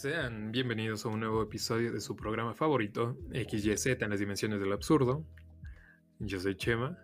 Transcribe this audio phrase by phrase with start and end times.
[0.00, 4.72] Sean bienvenidos a un nuevo episodio de su programa favorito, XYZ en las dimensiones del
[4.72, 5.24] absurdo.
[6.20, 6.96] Yo soy Chema.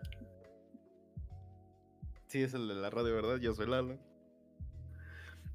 [2.27, 3.35] Sí, es el de la radio, ¿verdad?
[3.35, 3.99] Yo soy Lalo.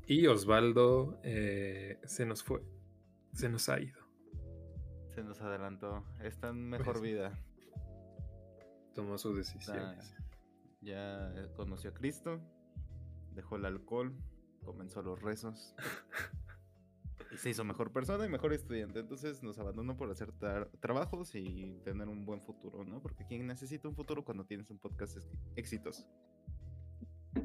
[0.06, 2.62] Y Osvaldo eh, se nos fue,
[3.32, 3.98] se nos ha ido.
[5.14, 6.04] Se nos adelantó.
[6.22, 7.32] Está en mejor Pues, vida.
[8.94, 10.14] Tomó sus decisiones.
[10.82, 12.38] Ya conoció a Cristo,
[13.32, 14.14] dejó el alcohol,
[14.62, 15.74] comenzó los rezos.
[17.32, 18.98] Y se hizo mejor persona y mejor estudiante.
[19.00, 23.00] Entonces nos abandonó por hacer tra- trabajos y tener un buen futuro, ¿no?
[23.00, 26.08] Porque ¿quién necesita un futuro cuando tienes un podcast ex- exitoso?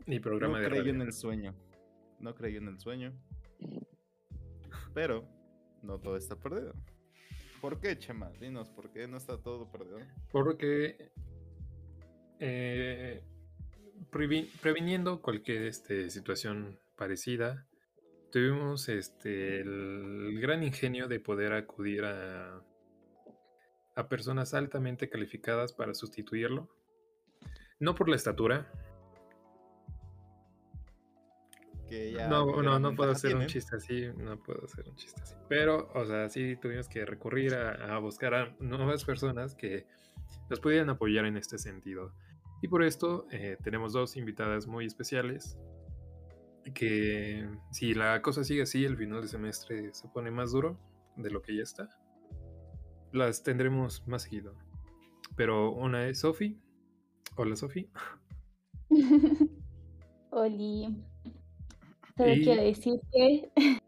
[0.08, 0.94] Y programa no de creyó radio.
[0.96, 1.56] en el sueño.
[2.20, 3.14] No creyó en el sueño.
[4.94, 5.28] Pero
[5.84, 6.74] no todo está perdido.
[7.62, 8.30] ¿Por qué, Chema?
[8.40, 10.00] Dinos, ¿por qué no está todo perdido?
[10.32, 11.12] Porque
[12.40, 13.24] eh,
[14.12, 17.68] previ- previniendo cualquier este, situación parecida,
[18.32, 22.62] tuvimos este, el gran ingenio de poder acudir a,
[23.96, 26.70] a personas altamente calificadas para sustituirlo.
[27.80, 28.72] No por la estatura.
[31.88, 35.22] Que ya No, no, no puedo hacer un chiste así, no puedo hacer un chiste
[35.22, 35.36] así.
[35.48, 39.86] Pero, o sea, sí tuvimos que recurrir a, a buscar a nuevas personas que
[40.50, 42.14] nos pudieran apoyar en este sentido.
[42.62, 45.58] Y por esto eh, tenemos dos invitadas muy especiales
[46.74, 50.78] que si la cosa sigue así, el final de semestre se pone más duro
[51.16, 51.90] de lo que ya está.
[53.12, 54.54] Las tendremos más seguido.
[55.36, 56.58] Pero una es Sofi.
[57.36, 57.90] Hola Sofi.
[60.32, 61.04] Oli.
[62.18, 63.52] Solo Y- quiero decir que.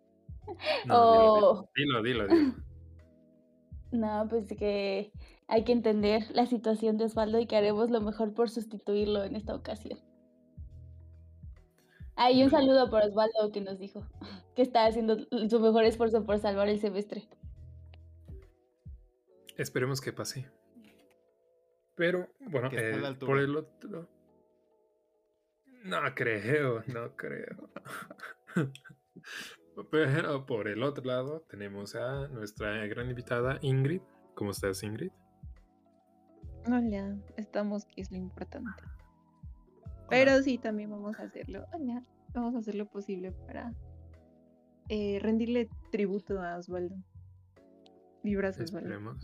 [0.85, 2.53] No, oh, dilo, dilo, dilo, dilo.
[3.91, 5.11] no, pues que
[5.47, 9.35] hay que entender la situación de Osvaldo y que haremos lo mejor por sustituirlo en
[9.35, 9.99] esta ocasión.
[12.17, 14.01] Ah, y un saludo por Osvaldo que nos dijo
[14.55, 15.17] que está haciendo
[15.49, 17.29] su mejor esfuerzo por salvar el semestre.
[19.55, 20.49] Esperemos que pase.
[21.95, 24.07] Pero, bueno, eh, por el otro.
[25.83, 27.69] No creo, no creo.
[29.91, 34.01] Pero por el otro lado tenemos a nuestra gran invitada Ingrid.
[34.33, 35.11] ¿Cómo estás, Ingrid?
[36.65, 38.83] Hola, estamos, que es lo importante.
[40.09, 41.65] Pero sí, también vamos a hacerlo.
[42.33, 43.73] Vamos a hacer lo posible para
[44.89, 46.95] eh, rendirle tributo a Osvaldo.
[48.23, 49.15] Vibras, Osvaldo.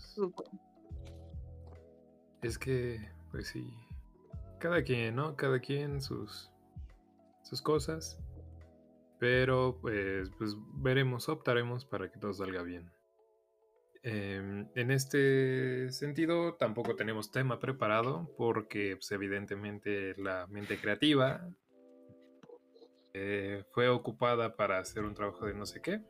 [2.42, 3.00] Es que,
[3.32, 3.74] pues sí.
[4.60, 5.36] Cada quien, ¿no?
[5.36, 6.52] Cada quien sus,
[7.44, 8.20] sus cosas.
[9.20, 12.92] Pero pues, pues veremos, optaremos para que todo salga bien.
[14.06, 21.50] Em, en este sentido, tampoco tenemos tema preparado porque pues, evidentemente la mente creativa
[23.14, 26.02] eh, fue ocupada para hacer un trabajo de no sé qué.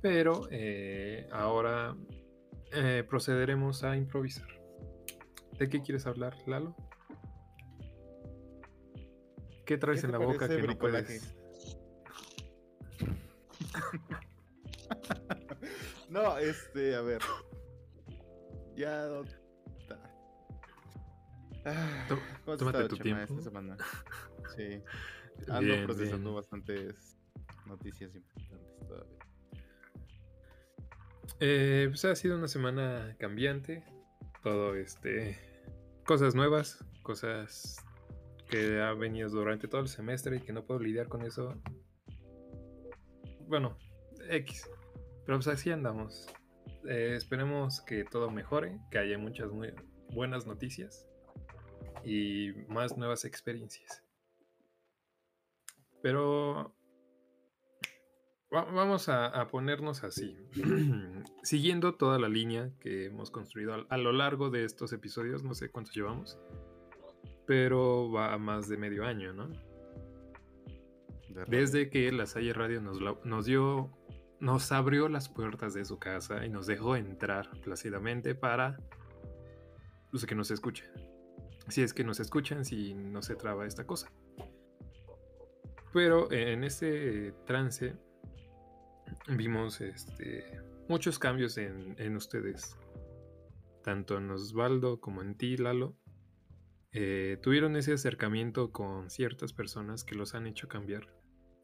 [0.00, 1.96] Pero eh, ahora
[2.72, 4.46] eh, procederemos a improvisar.
[5.58, 6.76] ¿De qué quieres hablar, Lalo?
[9.66, 11.34] ¿Qué traes ¿Qué en la boca que no puedes?
[16.14, 17.20] no, este, a ver.
[18.76, 19.06] Ya.
[19.08, 19.22] no-
[21.66, 22.20] Ah, ¿Cómo
[22.52, 23.32] has tómate estado, tu Chema, tiempo.
[23.34, 23.76] esta semana?
[24.54, 24.82] Sí.
[25.48, 26.34] Ando Bien, procesando bien.
[26.36, 27.16] bastantes
[27.66, 29.18] noticias importantes todavía.
[31.40, 33.82] Eh, pues ha sido una semana cambiante.
[34.42, 35.38] Todo este.
[36.06, 37.82] Cosas nuevas, cosas
[38.50, 41.54] que ha venido durante todo el semestre y que no puedo lidiar con eso.
[43.48, 43.78] Bueno,
[44.28, 44.68] X.
[45.26, 46.26] Pero pues así andamos.
[46.88, 49.72] Eh, esperemos que todo mejore, que haya muchas muy
[50.12, 51.08] buenas noticias
[52.04, 54.02] y más nuevas experiencias.
[56.02, 56.74] Pero
[58.54, 60.36] Va- Vamos a, a ponernos así.
[61.42, 65.54] Siguiendo toda la línea que hemos construido a, a lo largo de estos episodios, no
[65.54, 66.38] sé cuántos llevamos,
[67.46, 69.48] pero va a más de medio año, ¿no?
[71.30, 71.44] De.
[71.48, 73.90] Desde que la Salle Radio nos dio,
[74.44, 78.76] nos abrió las puertas de su casa y nos dejó entrar plácidamente para
[80.12, 80.86] los que nos escuchen.
[81.68, 84.12] Si es que nos escuchan, si no se traba esta cosa.
[85.94, 87.96] Pero en este trance
[89.28, 90.60] vimos este,
[90.90, 92.76] muchos cambios en, en ustedes,
[93.82, 95.96] tanto en Osvaldo como en ti, Lalo.
[96.92, 101.08] Eh, tuvieron ese acercamiento con ciertas personas que los han hecho cambiar,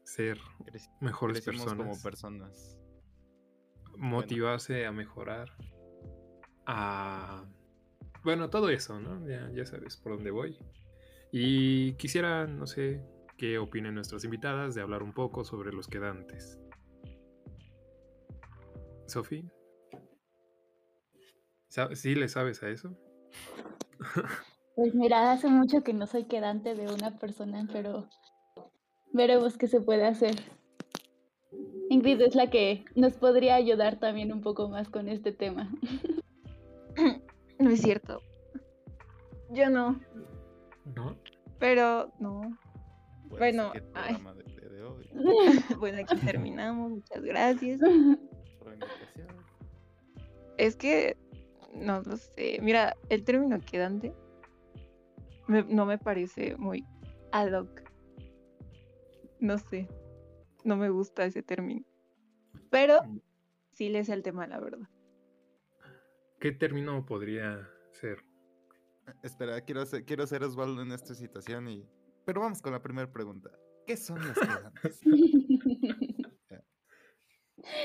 [0.03, 2.77] ser Creci- mejores personas, como personas.
[3.97, 5.49] motivarse a mejorar,
[6.65, 7.45] a...
[8.23, 9.27] Bueno, todo eso, ¿no?
[9.27, 10.57] Ya, ya sabes por dónde voy.
[11.31, 13.03] Y quisiera, no sé,
[13.37, 16.59] qué opinen nuestras invitadas de hablar un poco sobre los quedantes.
[19.07, 19.49] Sofi.
[21.67, 22.95] ¿Sa- ¿Sí le sabes a eso?
[24.75, 28.07] Pues mira, hace mucho que no soy quedante de una persona, pero
[29.13, 30.35] veremos qué se puede hacer.
[31.89, 35.69] Ingrid es la que nos podría ayudar también un poco más con este tema.
[37.59, 38.21] No es cierto.
[39.51, 39.99] Yo no,
[40.95, 41.17] ¿No?
[41.59, 42.57] pero no.
[43.27, 44.17] Puede Bueno, ay.
[44.71, 45.05] de hoy.
[45.79, 46.91] Bueno, aquí terminamos.
[46.91, 47.79] Muchas gracias.
[47.79, 49.27] Por la invitación.
[50.57, 51.17] Es que
[51.73, 52.59] no lo sé.
[52.61, 54.13] Mira, el término quedante
[55.47, 56.85] me- no me parece muy
[57.31, 57.83] ad hoc.
[59.41, 59.89] No sé.
[60.63, 61.83] No me gusta ese término.
[62.69, 63.19] Pero Mm.
[63.73, 64.87] sí le sé el tema, la verdad.
[66.39, 68.23] ¿Qué término podría ser?
[69.23, 71.85] Espera, quiero ser, quiero ser Osvaldo en esta situación y...
[72.25, 73.49] Pero vamos con la primera pregunta.
[73.85, 75.01] ¿Qué son las quedantes?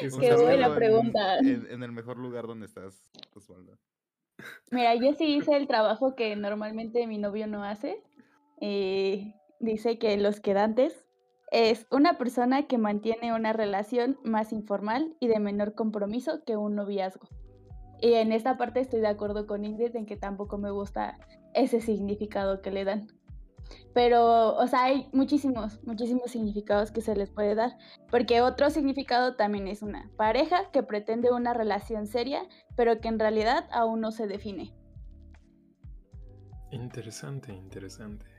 [0.01, 1.39] ¿Qué es buena en- pregunta.
[1.39, 3.79] En, en el mejor lugar donde estás, Osvaldo.
[4.71, 8.03] Mira, yo sí hice el trabajo que normalmente mi novio no hace.
[8.61, 11.06] Eh, dice que los quedantes
[11.51, 16.75] es una persona que mantiene una relación más informal y de menor compromiso que un
[16.75, 17.29] noviazgo.
[18.01, 21.19] Y en esta parte estoy de acuerdo con Ingrid en que tampoco me gusta
[21.55, 23.07] ese significado que le dan.
[23.95, 27.77] Pero, o sea, hay muchísimos, muchísimos significados que se les puede dar.
[28.11, 32.43] Porque otro significado también es una pareja que pretende una relación seria
[32.77, 34.75] pero que en realidad aún no se define.
[36.71, 38.36] Interesante, interesante.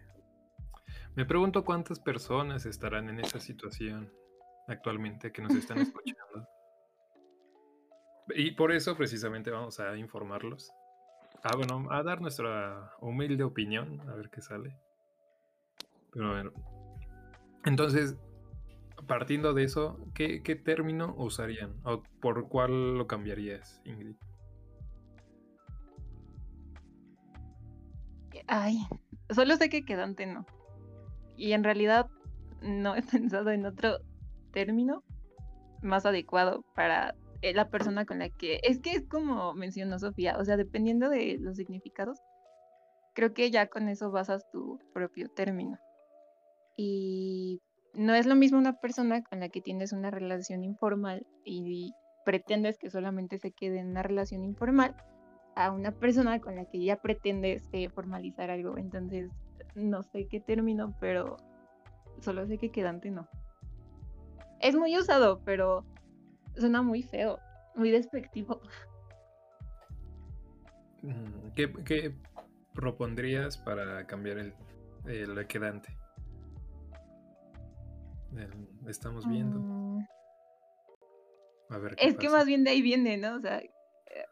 [1.18, 4.14] Me pregunto cuántas personas estarán en esa situación
[4.68, 6.22] actualmente que nos están escuchando.
[8.36, 10.69] Y por eso precisamente vamos a informarlos.
[11.44, 14.78] Ah, bueno, a dar nuestra humilde opinión, a ver qué sale.
[16.12, 16.52] Pero bueno.
[17.64, 18.18] Entonces,
[19.08, 21.74] partiendo de eso, ¿qué, qué término usarían?
[21.86, 24.18] ¿O por cuál lo cambiarías, Ingrid?
[28.46, 28.86] Ay,
[29.30, 30.46] solo sé que quedante no.
[31.38, 32.07] Y en realidad
[32.62, 34.00] no he pensado en otro
[34.51, 35.04] término
[35.81, 38.60] más adecuado para eh, la persona con la que...
[38.63, 42.19] Es que es como mencionó Sofía, o sea, dependiendo de los significados,
[43.13, 45.78] creo que ya con eso basas tu propio término.
[46.75, 47.62] Y
[47.94, 51.94] no es lo mismo una persona con la que tienes una relación informal y
[52.25, 54.95] pretendes que solamente se quede en una relación informal
[55.56, 58.78] a una persona con la que ya pretendes eh, formalizar algo.
[58.78, 59.31] Entonces,
[59.78, 61.38] no sé qué término, pero
[62.20, 63.28] solo sé que quedante no.
[64.60, 65.86] Es muy usado, pero
[66.56, 67.40] suena muy feo,
[67.76, 68.60] muy despectivo.
[71.04, 72.14] Mm, ¿Qué, qué
[72.74, 74.54] propondrías para cambiar el,
[75.06, 75.96] el quedante?
[78.36, 79.60] El- estamos viendo.
[79.60, 80.00] Mm,
[81.70, 83.36] A ver qué Es que más bien de ahí viene, ¿no?
[83.36, 83.70] O sea, eh,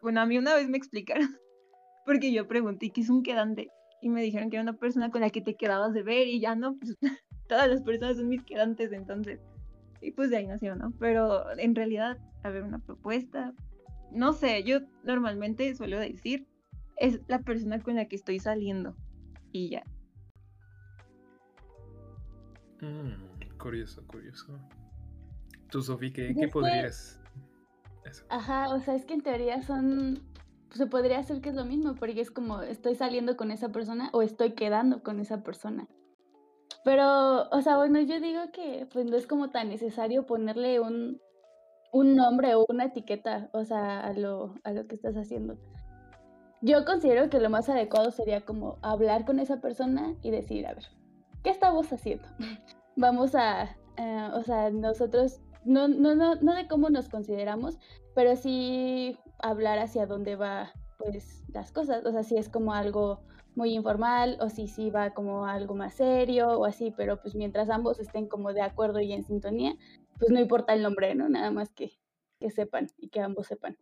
[0.01, 1.27] bueno, a mí una vez me explicaron,
[2.05, 3.69] porque yo pregunté qué es un quedante,
[4.05, 6.39] y me dijeron que era una persona con la que te quedabas de ver, y
[6.39, 6.95] ya no, pues
[7.49, 9.39] todas las personas son mis quedantes, entonces,
[9.99, 10.93] y pues de ahí nació, ¿no?
[10.99, 13.51] Pero en realidad, a ver, una propuesta,
[14.11, 16.45] no sé, yo normalmente suelo decir,
[16.97, 18.95] es la persona con la que estoy saliendo,
[19.51, 19.83] y ya.
[22.81, 24.59] Mm, curioso, curioso.
[25.71, 27.19] Tú, Sofi, ¿qué, qué que- podrías...?
[28.05, 28.23] Eso.
[28.29, 30.21] Ajá, o sea, es que en teoría son,
[30.75, 34.09] se podría hacer que es lo mismo, porque es como estoy saliendo con esa persona
[34.13, 35.87] o estoy quedando con esa persona.
[36.83, 41.19] Pero, o sea, bueno, yo digo que pues no es como tan necesario ponerle un,
[41.91, 45.57] un nombre o una etiqueta, o sea, a lo, a lo que estás haciendo.
[46.61, 50.73] Yo considero que lo más adecuado sería como hablar con esa persona y decir, a
[50.73, 50.85] ver,
[51.43, 52.27] ¿qué estamos haciendo?
[52.95, 57.77] Vamos a, eh, o sea, nosotros, no, no, no, no de cómo nos consideramos,
[58.13, 59.17] pero sí
[59.49, 62.05] hablar hacia dónde va, pues, las cosas.
[62.05, 63.23] O sea, si es como algo
[63.55, 67.69] muy informal o si sí va como algo más serio o así, pero pues mientras
[67.69, 69.75] ambos estén como de acuerdo y en sintonía,
[70.19, 71.29] pues no importa el nombre, ¿no?
[71.29, 71.93] Nada más que,
[72.39, 73.77] que sepan y que ambos sepan.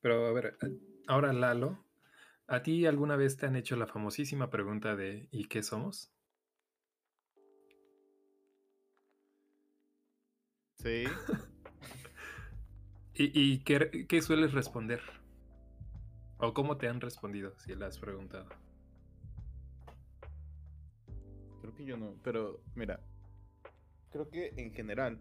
[0.00, 0.56] Pero a ver,
[1.06, 1.84] ahora Lalo,
[2.46, 6.12] ¿a ti alguna vez te han hecho la famosísima pregunta de ¿y qué somos?
[10.76, 11.04] Sí.
[13.18, 15.00] ¿Y, y qué, sueles responder?
[16.38, 18.46] ¿O cómo te han respondido si la has preguntado?
[21.60, 23.00] Creo que yo no, pero mira,
[24.12, 25.20] creo que en general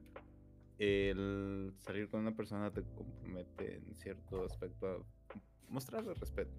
[0.77, 5.33] el salir con una persona te compromete en cierto aspecto a
[5.67, 6.55] mostrarle respeto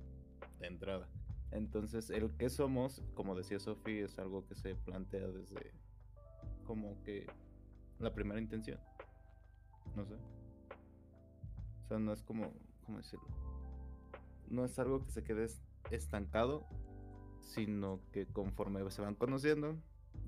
[0.58, 1.08] de entrada.
[1.52, 5.72] Entonces, el que somos, como decía Sophie, es algo que se plantea desde
[6.64, 7.28] como que
[8.00, 8.80] la primera intención.
[9.94, 10.16] No sé.
[11.88, 12.52] Sea, no es como,
[12.84, 13.26] ¿cómo decirlo?
[14.50, 16.66] No es algo que se quede es- estancado,
[17.40, 19.76] sino que conforme se van conociendo,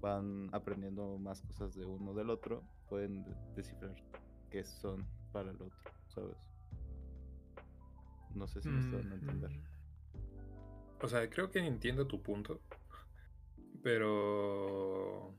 [0.01, 3.95] van aprendiendo más cosas de uno del otro, pueden de- descifrar
[4.51, 5.77] qué son para el otro,
[6.09, 6.37] ¿sabes?
[8.35, 9.51] No sé si me dando a entender.
[9.51, 9.65] Mm,
[11.05, 12.61] O sea, creo que entiendo tu punto.
[13.83, 15.35] Pero.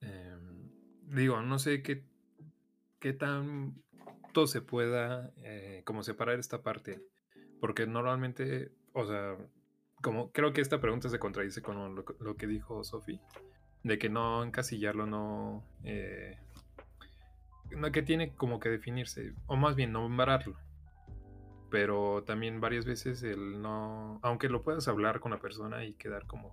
[0.00, 0.70] em,
[1.08, 2.04] digo, no sé qué,
[2.98, 3.12] qué
[4.46, 7.02] se pueda eh, como separar esta parte.
[7.60, 9.36] Porque normalmente, o sea,
[10.02, 13.20] como creo que esta pregunta se contradice con lo, que- lo que dijo Sofi.
[13.82, 15.64] De que no encasillarlo, no.
[15.84, 16.38] eh,
[17.70, 19.34] no, que tiene como que definirse.
[19.46, 20.56] O más bien nombrarlo
[21.70, 26.26] pero también varias veces el no, aunque lo puedas hablar con la persona y quedar
[26.26, 26.52] como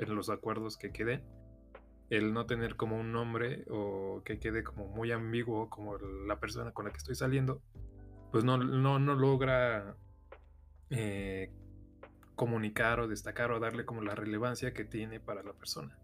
[0.00, 1.22] en los acuerdos que queden,
[2.10, 6.72] el no tener como un nombre o que quede como muy ambiguo como la persona
[6.72, 7.60] con la que estoy saliendo,
[8.30, 9.96] pues no, no, no logra
[10.90, 11.50] eh,
[12.34, 15.98] comunicar o destacar o darle como la relevancia que tiene para la persona.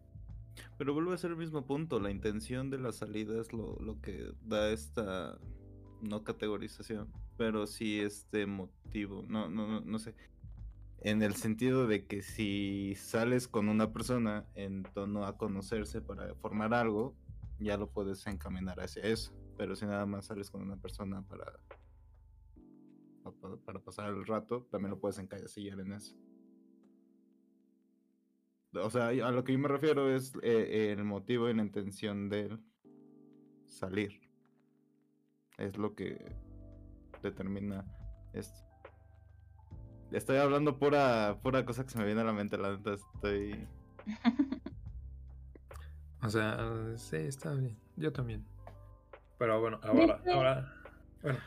[0.76, 4.00] Pero vuelve a ser el mismo punto, la intención de la salida es lo, lo
[4.00, 5.38] que da esta
[6.00, 10.14] no categorización, pero sí este motivo, no, no, no, no sé.
[11.04, 16.32] En el sentido de que si sales con una persona en tono a conocerse para
[16.36, 17.16] formar algo,
[17.58, 19.34] ya lo puedes encaminar hacia eso.
[19.56, 21.58] Pero si nada más sales con una persona para,
[23.40, 26.16] pa- para pasar el rato, también lo puedes encasillar en eso.
[28.74, 32.28] O sea, a lo que yo me refiero es eh, el motivo y la intención
[32.28, 32.56] de
[33.66, 34.20] salir.
[35.58, 36.36] Es lo que
[37.22, 37.84] determina
[38.32, 38.71] esto.
[40.12, 43.66] Estoy hablando pura, pura cosa que se me viene a la mente, la neta estoy...
[46.24, 46.56] O sea,
[46.94, 48.46] sí, está bien, yo también.
[49.38, 50.72] Pero bueno, ahora, ahora,
[51.20, 51.38] bueno,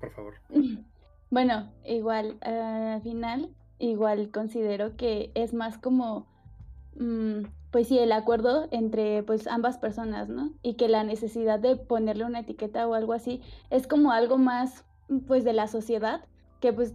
[0.00, 0.34] por favor.
[1.30, 6.28] Bueno, igual, al final, igual considero que es más como,
[6.94, 10.52] mm, pues sí, el acuerdo entre pues ambas personas, ¿no?
[10.62, 14.84] Y que la necesidad de ponerle una etiqueta o algo así es como algo más,
[15.26, 16.24] pues, de la sociedad,
[16.60, 16.94] que pues,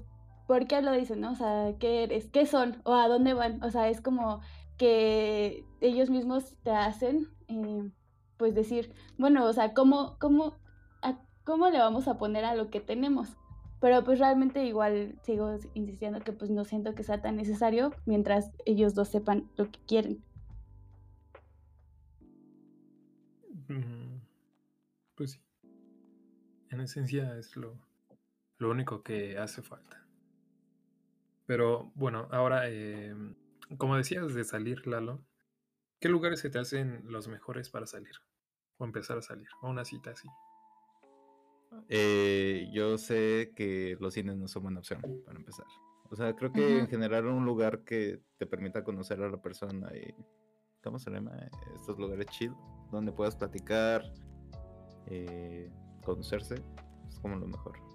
[0.50, 1.34] ¿por qué lo dicen, no?
[1.34, 2.28] O sea, ¿qué eres?
[2.32, 2.82] ¿Qué son?
[2.84, 3.64] ¿O a dónde van?
[3.64, 4.42] O sea, es como
[4.80, 7.92] que ellos mismos te hacen, eh,
[8.36, 10.56] pues, decir, bueno, o sea, ¿cómo, cómo,
[11.44, 13.38] cómo le vamos a poner a lo que tenemos?
[13.80, 18.52] Pero pues realmente igual sigo insistiendo que pues no siento que sea tan necesario mientras
[18.66, 20.24] ellos dos sepan lo que quieren.
[23.68, 24.20] Mm,
[25.16, 25.42] Pues sí.
[26.72, 27.78] En esencia es lo,
[28.58, 29.99] lo único que hace falta.
[31.50, 33.12] Pero bueno, ahora, eh,
[33.80, 35.26] como decías de salir, Lalo,
[36.00, 38.14] ¿qué lugares se te hacen los mejores para salir?
[38.78, 40.28] O empezar a salir, o una cita así.
[41.88, 45.66] Eh, yo sé que los cines no son buena opción para empezar.
[46.12, 49.90] O sea, creo que en general un lugar que te permita conocer a la persona
[49.98, 50.14] y...
[50.84, 51.32] ¿Cómo se llama?
[51.74, 52.54] Estos lugares chill,
[52.92, 54.04] donde puedas platicar,
[55.08, 55.72] eh,
[56.06, 56.64] conocerse,
[57.08, 57.89] es como lo mejor.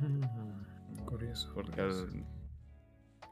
[0.00, 1.52] Mm, Curioso.
[1.54, 2.02] Porque curioso.
[2.04, 2.24] al-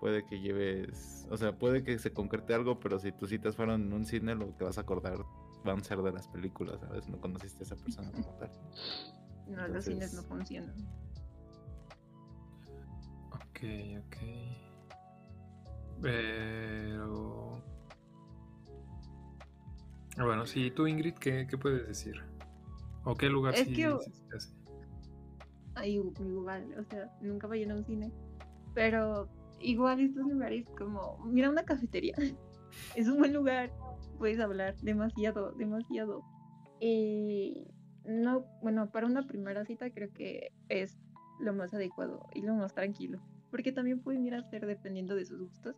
[0.00, 3.82] puede que lleves, o sea, puede que se concrete algo, pero si tus citas fueron
[3.82, 5.18] en un cine, lo que vas a acordar
[5.64, 7.08] van a ser de las películas, ¿sabes?
[7.08, 8.50] No conociste a esa persona como tal.
[9.48, 10.74] No, los cines no funcionan.
[13.30, 13.60] Ok,
[14.06, 14.16] ok.
[16.00, 17.62] Pero...
[20.16, 22.20] Bueno, sí, tú Ingrid, ¿qué, qué puedes decir?
[23.04, 24.36] ¿O qué lugar Es sí, que- sí se
[25.74, 28.12] Ay, igual, o sea, nunca vayan a un cine.
[28.74, 29.28] Pero
[29.60, 32.14] igual estos lugares como, mira una cafetería.
[32.96, 33.72] es un buen lugar.
[34.18, 36.22] Puedes hablar demasiado, demasiado.
[36.80, 37.66] Y
[38.04, 40.98] no, bueno, para una primera cita creo que es
[41.40, 43.20] lo más adecuado y lo más tranquilo.
[43.50, 45.76] Porque también pueden ir a hacer, dependiendo de sus gustos,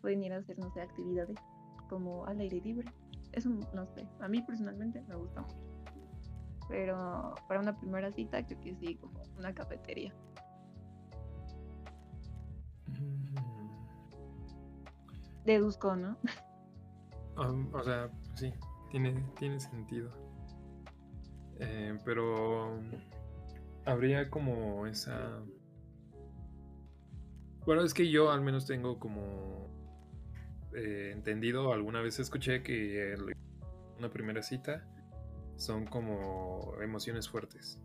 [0.00, 1.38] pueden ir a hacer, no sé, actividades
[1.88, 2.90] como al aire libre.
[3.32, 5.67] Eso, no sé, a mí personalmente me gusta mucho.
[6.68, 10.14] Pero para una primera cita creo que sí, como una cafetería.
[12.86, 13.36] Mm,
[15.44, 16.18] Deduzco, ¿no?
[17.36, 18.52] um, o sea, sí,
[18.90, 20.10] tiene, tiene sentido.
[21.60, 22.80] Eh, pero
[23.86, 25.42] habría como esa...
[27.64, 29.68] Bueno, es que yo al menos tengo como
[30.74, 33.32] eh, entendido, alguna vez escuché que el-
[33.98, 34.86] una primera cita
[35.58, 37.78] son como emociones fuertes.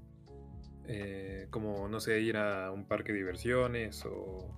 [0.87, 4.53] Eh, como, no sé, ir a un parque de diversiones o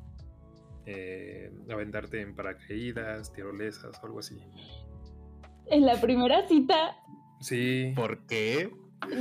[0.86, 4.40] eh, aventarte en paracaídas, tirolesas o algo así.
[5.66, 6.96] En la primera cita,
[7.40, 7.94] Sí.
[7.96, 8.72] ¿Por qué?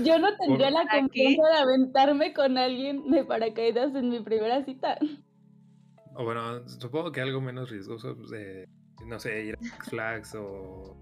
[0.02, 4.98] Yo no tendría la confianza de aventarme con alguien de paracaídas en mi primera cita.
[6.14, 8.68] O bueno, supongo que algo menos riesgoso, pues, de,
[9.06, 10.96] no sé, ir a Flags o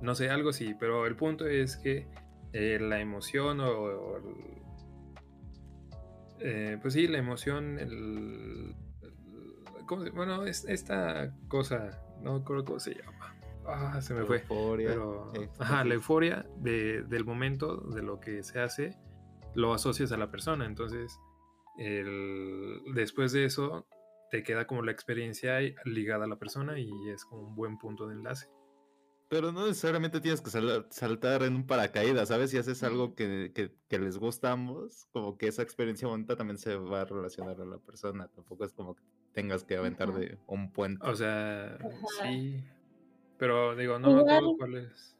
[0.00, 0.74] no sé, algo así.
[0.78, 2.06] Pero el punto es que
[2.52, 4.58] eh, la emoción o, o el-
[6.40, 11.90] eh, pues sí, la emoción, el, el- ¿cómo se- bueno, es esta cosa,
[12.22, 13.34] no creo cómo se llama.
[13.66, 14.38] Ah, se me fue.
[14.38, 15.86] Euforia, Pero, ajá, éxtasis.
[15.88, 18.96] la euforia de- del momento, de lo que se hace,
[19.54, 20.64] lo asocias a la persona.
[20.64, 21.18] Entonces,
[21.76, 23.86] el- después de eso,
[24.30, 28.06] te queda como la experiencia ligada a la persona y es como un buen punto
[28.08, 28.48] de enlace.
[29.28, 32.50] Pero no necesariamente tienes que sal- saltar en un paracaídas, ¿sabes?
[32.50, 36.34] Si haces algo que, que- que les gusta a ambos, como que esa experiencia bonita
[36.36, 38.28] también se va a relacionar a la persona.
[38.28, 41.06] Tampoco es como que tengas que aventar de un puente.
[41.06, 41.90] O sea, Ajá.
[42.22, 42.64] sí.
[43.36, 45.14] Pero digo, no me acuerdo Igual- cuál es.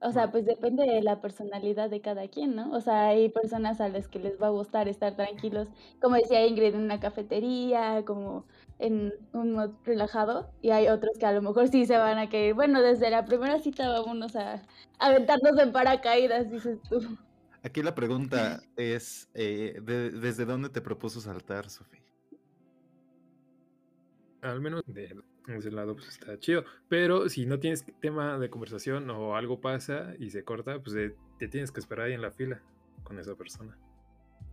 [0.00, 2.72] O sea, pues depende de la personalidad de cada quien, ¿no?
[2.72, 5.68] O sea, hay personas a las que les va a gustar estar tranquilos,
[5.98, 8.44] como decía Ingrid, en una cafetería, como
[8.78, 12.28] en un mood relajado, y hay otros que a lo mejor sí se van a
[12.28, 14.62] querer, bueno, desde la primera cita vámonos a
[14.98, 17.00] aventarnos en paracaídas, dices tú.
[17.62, 22.02] Aquí la pregunta es, eh, de- ¿desde dónde te propuso saltar, Sofía?
[24.42, 25.14] Al menos de
[25.48, 26.64] ese lado, pues está chido.
[26.88, 30.94] Pero si no tienes tema de conversación o algo pasa y se corta, pues
[31.38, 32.60] te tienes que esperar ahí en la fila
[33.04, 33.78] con esa persona.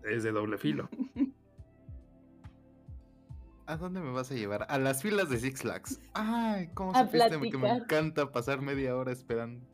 [0.05, 0.89] Es de doble filo.
[3.71, 4.65] ¿A dónde me vas a llevar?
[4.67, 6.01] A las filas de Six Flags.
[6.13, 9.65] Ay, ¿cómo A supiste que me encanta pasar media hora esperando?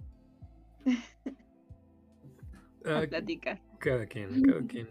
[2.85, 3.59] A platicar.
[3.79, 4.87] cada quien, cada quien.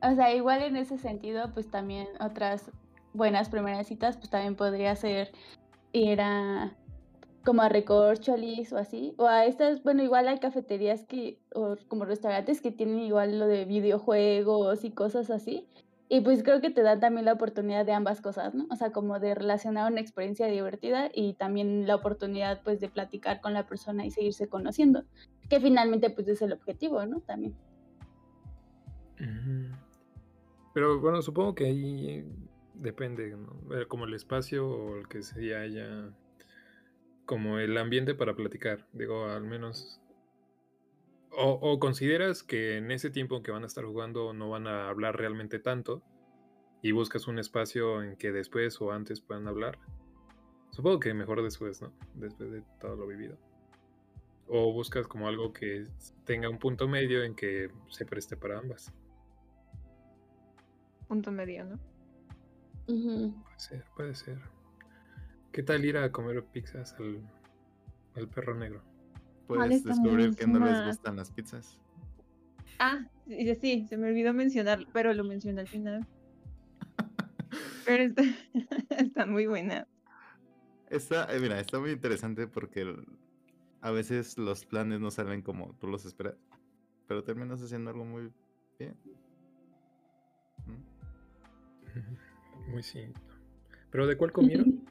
[0.00, 2.70] O sea, igual en ese sentido, pues también otras
[3.14, 5.32] buenas primeras citas, pues también podría ser
[5.90, 6.72] ir a
[7.44, 12.04] como a recorcholis o así, o a estas, bueno, igual hay cafeterías que, o como
[12.04, 15.66] restaurantes que tienen igual lo de videojuegos y cosas así,
[16.14, 18.68] y pues creo que te dan también la oportunidad de ambas cosas, ¿no?
[18.70, 23.40] O sea, como de relacionar una experiencia divertida y también la oportunidad pues de platicar
[23.40, 25.02] con la persona y seguirse conociendo,
[25.50, 27.18] que finalmente pues es el objetivo, ¿no?
[27.22, 27.56] También.
[30.72, 32.24] Pero bueno, supongo que ahí
[32.74, 33.88] depende, ¿no?
[33.88, 36.12] Como el espacio o el que se haya,
[37.26, 38.86] como el ambiente para platicar.
[38.92, 40.00] Digo, al menos.
[41.36, 44.88] O, o consideras que en ese tiempo que van a estar jugando no van a
[44.88, 46.02] hablar realmente tanto
[46.84, 49.78] y buscas un espacio en que después o antes puedan hablar.
[50.70, 51.94] Supongo que mejor después, ¿no?
[52.14, 53.38] Después de todo lo vivido.
[54.48, 55.86] O buscas como algo que
[56.26, 58.92] tenga un punto medio en que se preste para ambas.
[61.08, 61.80] Punto medio, ¿no?
[62.86, 64.38] Puede ser, puede ser.
[65.52, 67.22] ¿Qué tal ir a comer pizzas al,
[68.14, 68.82] al perro negro?
[69.46, 71.78] Puedes descubrir que no les gustan las pizzas.
[72.78, 76.06] Ah, sí, sí, se me olvidó mencionar, pero lo mencioné al final.
[77.84, 78.22] Pero está,
[78.98, 79.86] están muy buenas.
[80.90, 82.94] Está, eh, mira, está muy interesante porque
[83.80, 86.36] a veces los planes no salen como tú los esperas,
[87.06, 88.32] pero terminas haciendo algo muy
[88.78, 88.96] bien.
[90.66, 90.94] ¿Mm?
[92.70, 93.22] Muy simple.
[93.90, 94.84] ¿Pero de cuál comieron?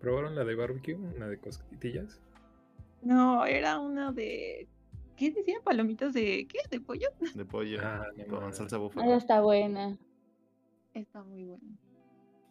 [0.00, 0.98] ¿Probaron la de barbecue?
[1.18, 2.20] ¿La de costillas?
[3.02, 4.68] No, era una de.
[5.16, 5.58] ¿Qué decía?
[5.62, 6.58] ¿Palomitas de qué?
[6.70, 7.08] ¿De pollo?
[7.34, 8.56] De pollo Ah, no con mames.
[8.56, 9.16] salsa búfala.
[9.16, 9.98] está buena.
[10.94, 11.76] Está muy buena.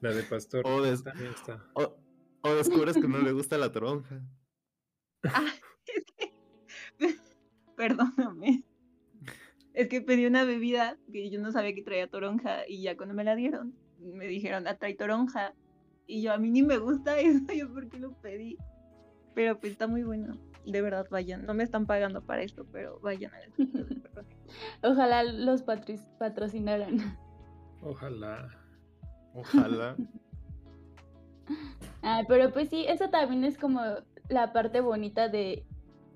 [0.01, 1.63] La de pastor O de- también está.
[1.73, 1.95] O,
[2.41, 4.21] o descubres que no le gusta la toronja.
[5.23, 5.51] Ah,
[5.85, 6.33] es que.
[7.75, 8.63] Perdóname.
[9.73, 13.13] Es que pedí una bebida que yo no sabía que traía toronja y ya cuando
[13.15, 15.53] me la dieron, me dijeron, ah, trae toronja.
[16.07, 18.57] Y yo, a mí ni me gusta eso, yo por qué lo pedí.
[19.39, 20.36] Pero pues está muy bueno.
[20.65, 21.45] De verdad, vayan.
[21.45, 24.43] No me están pagando para esto, pero vayan a la tienda del perro negro.
[24.84, 27.17] Ojalá los patrocinaran.
[27.82, 28.49] Ojalá.
[29.34, 29.95] Ojalá.
[32.04, 33.82] Ah, pero pues sí, eso también es como
[34.30, 35.65] la parte bonita de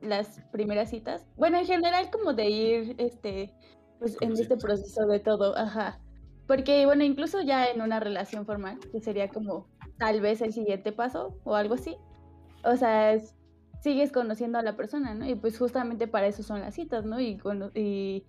[0.01, 1.25] las primeras citas.
[1.35, 3.53] Bueno, en general como de ir, este,
[3.99, 5.99] pues en este proceso de todo, ajá.
[6.45, 10.91] Porque bueno, incluso ya en una relación formal, que sería como tal vez el siguiente
[10.91, 11.97] paso o algo así.
[12.63, 13.35] O sea, es-
[13.81, 15.25] sigues conociendo a la persona, ¿no?
[15.27, 17.19] Y pues justamente para eso son las citas, ¿no?
[17.19, 18.25] Y,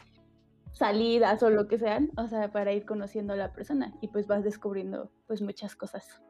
[0.73, 4.27] salidas o lo que sean, o sea, para ir conociendo a la persona y pues
[4.27, 6.21] vas descubriendo pues muchas cosas.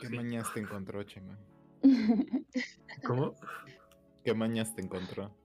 [0.00, 0.16] ¿Qué Sí.
[0.16, 1.38] mañas te encontró, Chema?
[3.04, 3.34] ¿Cómo?
[4.24, 5.36] ¿Qué mañas te encontró?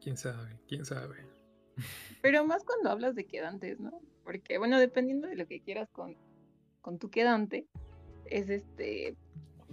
[0.00, 0.58] ¿Quién sabe?
[0.66, 1.16] ¿Quién sabe?
[2.22, 4.00] Pero más cuando hablas de quedantes, ¿no?
[4.24, 6.16] Porque, bueno, dependiendo de lo que quieras con,
[6.80, 7.66] con tu quedante,
[8.24, 9.16] es este,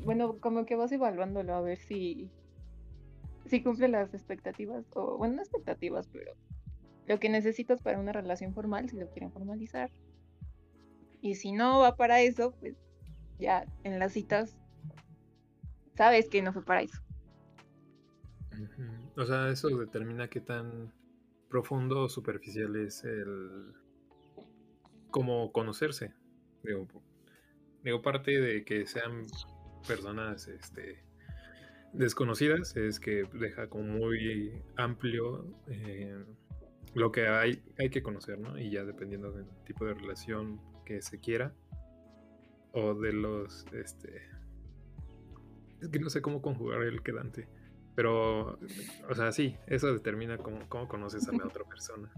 [0.03, 2.29] bueno, como que vas evaluándolo a ver si,
[3.45, 6.33] si cumple las expectativas, o bueno, no expectativas, pero
[7.07, 9.89] lo que necesitas para una relación formal, si lo quieren formalizar.
[11.21, 12.75] Y si no va para eso, pues
[13.39, 14.57] ya en las citas
[15.95, 17.01] sabes que no fue para eso.
[19.15, 20.93] O sea, eso determina qué tan
[21.49, 23.73] profundo o superficial es el
[25.09, 26.13] como conocerse.
[26.63, 26.87] Digo,
[27.83, 29.25] digo, parte de que sean
[29.87, 31.03] personas este,
[31.93, 36.23] desconocidas es que deja como muy amplio eh,
[36.93, 38.57] lo que hay, hay que conocer, ¿no?
[38.57, 41.53] Y ya dependiendo del tipo de relación que se quiera
[42.71, 44.21] o de los, este,
[45.81, 47.47] es que no sé cómo conjugar el quedante,
[47.95, 48.59] pero,
[49.09, 52.11] o sea, sí, eso determina cómo, cómo conoces a la otra persona.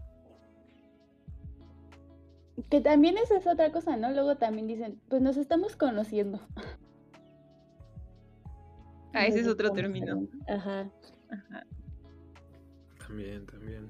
[2.69, 4.12] Que también esa es otra cosa, ¿no?
[4.12, 6.39] Luego también dicen, pues nos estamos conociendo.
[9.12, 10.28] Ah, ese es otro término.
[10.48, 10.88] Ajá.
[11.32, 11.65] Ajá.
[13.00, 13.89] También, también.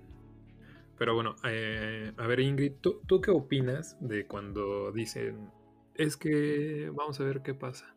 [0.97, 5.51] Pero bueno, eh, a ver Ingrid, ¿tú, ¿tú qué opinas de cuando dicen,
[5.95, 7.95] es que vamos a ver qué pasa?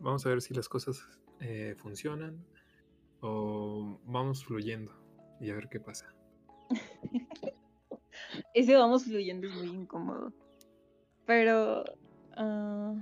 [0.00, 1.04] Vamos a ver si las cosas
[1.40, 2.44] eh, funcionan
[3.20, 4.92] o vamos fluyendo
[5.40, 6.14] y a ver qué pasa.
[8.54, 10.32] Ese vamos fluyendo es muy incómodo.
[11.24, 11.84] Pero
[12.36, 12.94] ah,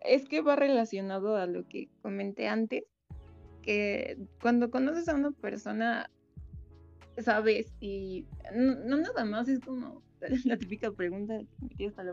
[0.00, 2.84] es que va relacionado a lo que comenté antes,
[3.62, 6.10] que cuando conoces a una persona,
[7.18, 10.02] sabes, y no, nada más es como
[10.44, 11.38] la típica pregunta
[11.76, 12.12] que me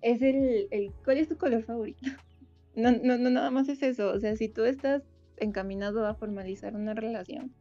[0.00, 2.00] es el, el ¿cuál es tu color favorito?
[2.76, 4.12] No, no, no, nada más es eso.
[4.12, 5.02] O sea, si tú estás
[5.36, 7.52] encaminado a formalizar una relación,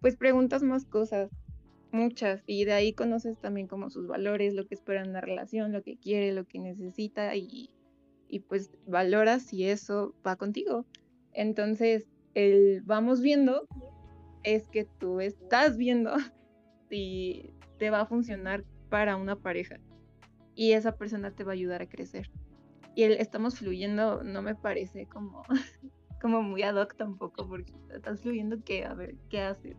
[0.00, 1.30] pues preguntas más cosas,
[1.94, 5.72] muchas, y de ahí conoces también como sus valores, lo que espera en una relación,
[5.72, 7.70] lo que quiere, lo que necesita, y,
[8.28, 10.84] y pues valoras si eso va contigo.
[11.32, 13.66] Entonces, el vamos viendo
[14.42, 16.12] es que tú estás viendo
[16.90, 19.80] si te va a funcionar para una pareja
[20.54, 22.30] y esa persona te va a ayudar a crecer.
[22.94, 25.42] Y el estamos fluyendo no me parece como,
[26.20, 29.76] como muy ad hoc tampoco, porque estás fluyendo que a ver qué haces.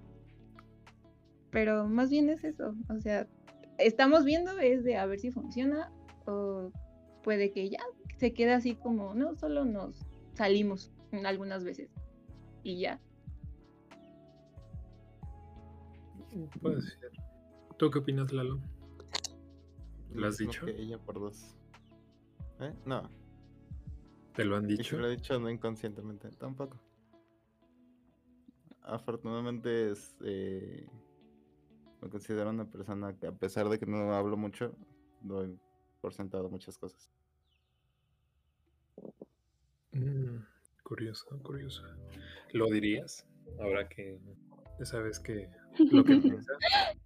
[1.55, 3.29] Pero más bien es eso, o sea,
[3.77, 5.89] estamos viendo es de a ver si funciona
[6.25, 6.69] o
[7.23, 7.79] puede que ya
[8.17, 10.91] se quede así como, no, solo nos salimos
[11.23, 11.89] algunas veces
[12.61, 12.99] y ya.
[16.61, 17.11] Puede ser.
[17.77, 18.59] ¿Tú qué opinas, Lalo?
[20.13, 20.65] ¿Lo has dicho?
[20.65, 21.55] que ella por dos.
[22.59, 22.73] ¿Eh?
[22.85, 23.09] No.
[24.33, 24.97] ¿Te lo han dicho?
[24.97, 26.81] lo he dicho no inconscientemente, tampoco.
[28.81, 30.85] Afortunadamente es, eh,
[32.01, 34.75] me considero una persona que a pesar de que no hablo mucho,
[35.21, 35.59] doy
[36.01, 37.11] por sentado muchas cosas.
[39.91, 40.37] Mm,
[40.83, 41.83] curioso, curioso.
[42.53, 43.25] ¿Lo dirías?
[43.59, 44.19] Ahora que
[44.83, 45.49] sabes que
[45.91, 46.57] lo que piensas.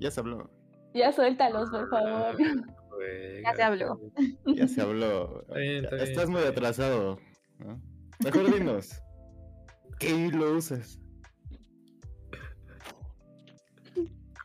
[0.00, 0.50] Ya se habló,
[0.92, 2.36] Ya suéltalos, por favor.
[2.36, 2.36] Ah,
[3.44, 4.00] Ya se habló.
[4.46, 5.40] ya se habló.
[5.42, 7.18] Está bien, Ya está bien, Estás muy atrasado.
[7.58, 7.80] ¿no?
[8.24, 9.00] Mejor dinos.
[9.98, 11.00] ¿Qué hilo usas?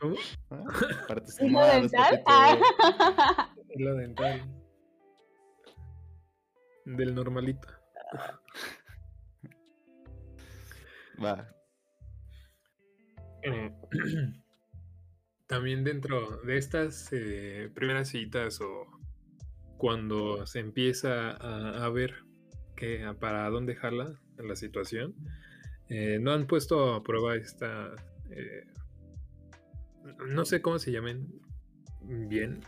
[0.00, 0.16] ¿Cómo?
[0.50, 0.64] ¿Ah?
[1.08, 2.22] Partes ¿Hilo quemadas, dental?
[2.26, 3.54] Ah.
[3.74, 4.42] Hilo dental.
[6.86, 7.68] Del normalito.
[11.22, 11.46] Va.
[13.42, 13.70] Eh,
[15.46, 18.86] También dentro de estas eh, primeras citas o
[19.78, 22.14] cuando se empieza a, a ver
[22.76, 25.14] que a- para dónde jala la situación,
[25.88, 27.90] eh, no han puesto a prueba esta,
[28.30, 28.64] eh,
[30.26, 31.28] no sé cómo se llamen
[32.02, 32.60] bien,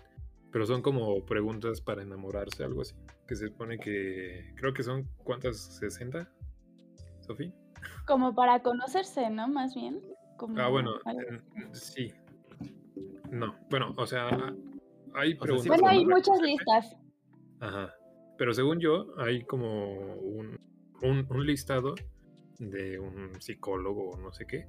[0.50, 2.94] pero son como preguntas para enamorarse, algo así,
[3.26, 6.30] que se supone que creo que son cuántas, 60,
[7.20, 7.52] Sofía.
[8.06, 9.48] Como para conocerse, ¿no?
[9.48, 10.00] Más bien.
[10.36, 10.92] Como Ah, bueno,
[11.72, 12.12] sí.
[13.30, 14.28] No, bueno, o sea,
[15.14, 15.66] hay preguntas.
[15.68, 16.96] Bueno, hay muchas listas.
[17.60, 17.94] Ajá.
[18.38, 20.58] Pero según yo, hay como un,
[21.02, 21.94] un- un listado
[22.58, 24.66] de un psicólogo o no sé qué,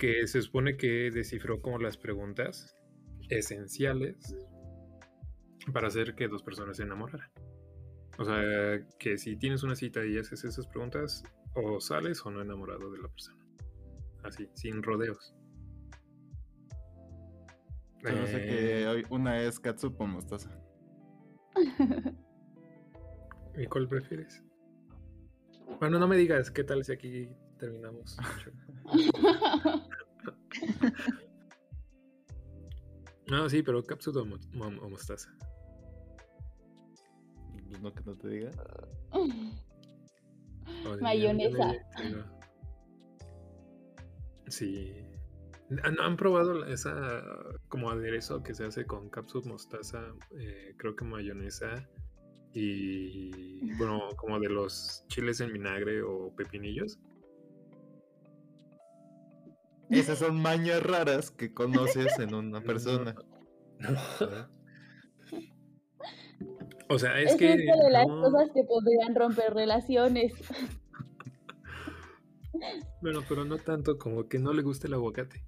[0.00, 2.74] que se supone que descifró como las preguntas
[3.28, 4.34] esenciales
[5.74, 7.30] para hacer que dos personas se enamoraran.
[8.18, 11.22] O sea, que si tienes una cita y haces esas preguntas,
[11.54, 13.44] o sales o no enamorado de la persona.
[14.24, 15.34] Así, sin rodeos.
[18.02, 20.50] Solo sé Eh, que hoy una es Katsup o mostaza.
[23.54, 24.42] ¿Y cuál prefieres?
[25.78, 28.16] Bueno, no me digas qué tal si aquí terminamos.
[33.28, 35.30] No, sí, pero cápsula o, mo- mo- o mostaza.
[37.80, 38.50] no que no te diga.
[41.00, 41.72] Mayonesa.
[44.48, 44.92] Sí.
[45.84, 47.22] ¿Han, han probado esa
[47.68, 50.02] como aderezo que se hace con capsup mostaza?
[50.36, 51.88] eh, creo que mayonesa
[52.52, 56.98] y bueno, como de los chiles en vinagre o pepinillos.
[59.90, 63.14] Esas son mañas raras que conoces en una persona.
[66.88, 70.32] O sea, es Es, que una de las no- cosas que podrían romper relaciones.
[73.00, 75.42] Bueno, pero no tanto como que no le guste el aguacate.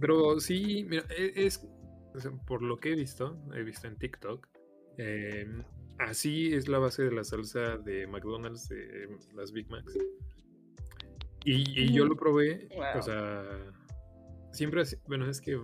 [0.00, 1.64] Pero sí, mira, e- es,
[2.46, 4.48] por lo que he visto, he visto en TikTok,
[4.96, 5.62] em,
[5.98, 9.96] así es la base de la salsa de McDonald's, de las Big Macs.
[11.44, 13.44] Y, y yo lo probé, o sea,
[14.52, 15.60] siempre, bueno, es que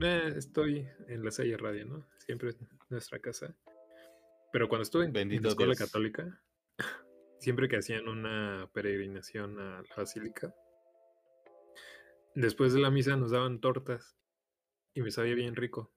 [0.00, 2.06] eh, estoy en la Salle Radio, ¿no?
[2.18, 2.58] Siempre es
[2.90, 3.54] nuestra casa.
[4.52, 5.78] Pero cuando estuve en, en la escuela Dios.
[5.78, 6.42] católica,
[7.38, 10.54] siempre que hacían una peregrinación a la basílica,
[12.34, 14.16] después de la misa nos daban tortas
[14.94, 15.90] y me sabía bien rico.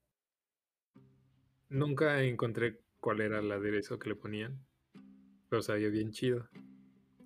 [1.70, 4.66] Nunca encontré cuál era el aderezo que le ponían,
[5.50, 6.48] pero sabía bien chido.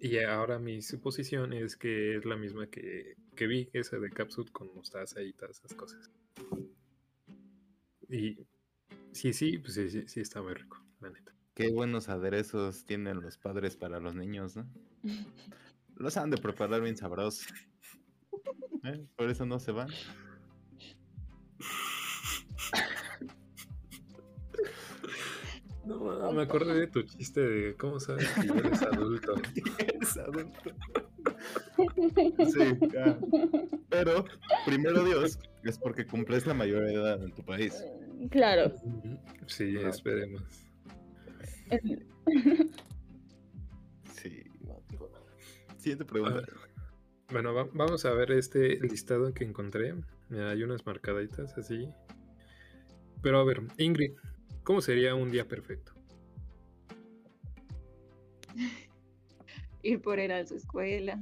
[0.02, 4.50] Y ahora mi suposición es que es la misma que, que vi, esa de capsule
[4.52, 6.10] con mostaza y todas esas cosas.
[8.08, 8.38] Y
[9.12, 11.34] sí, sí, pues sí, sí, sí está muy rico, la neta.
[11.54, 14.66] Qué buenos aderezos tienen los padres para los niños, ¿no?
[15.96, 17.48] Los han de preparar bien sabrosos.
[18.86, 19.06] ¿Eh?
[19.18, 19.90] Por eso no se van.
[25.90, 29.34] No, me acordé de tu chiste de cómo sabes que eres adulto.
[30.10, 30.72] Es adulto.
[32.52, 33.18] Sí, ya.
[33.90, 34.26] Pero,
[34.66, 37.84] primero Dios, es porque cumples la mayor edad en tu país.
[38.32, 38.74] Claro.
[39.48, 40.44] Sí, esperemos.
[44.14, 44.44] Sí.
[45.78, 46.44] Siguiente pregunta.
[47.32, 49.96] Bueno, va- vamos a ver este listado que encontré.
[50.30, 51.88] Mira, hay unas marcaditas así.
[53.22, 54.14] Pero a ver, Ingrid,
[54.64, 55.94] ¿cómo sería un día perfecto?
[59.82, 61.20] Ir por él a su escuela.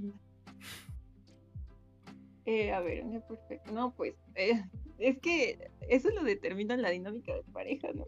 [2.45, 3.71] Eh, a ver, día perfecto.
[3.73, 4.63] No, pues, eh,
[4.97, 8.05] es que eso lo determina la dinámica de pareja, ¿no?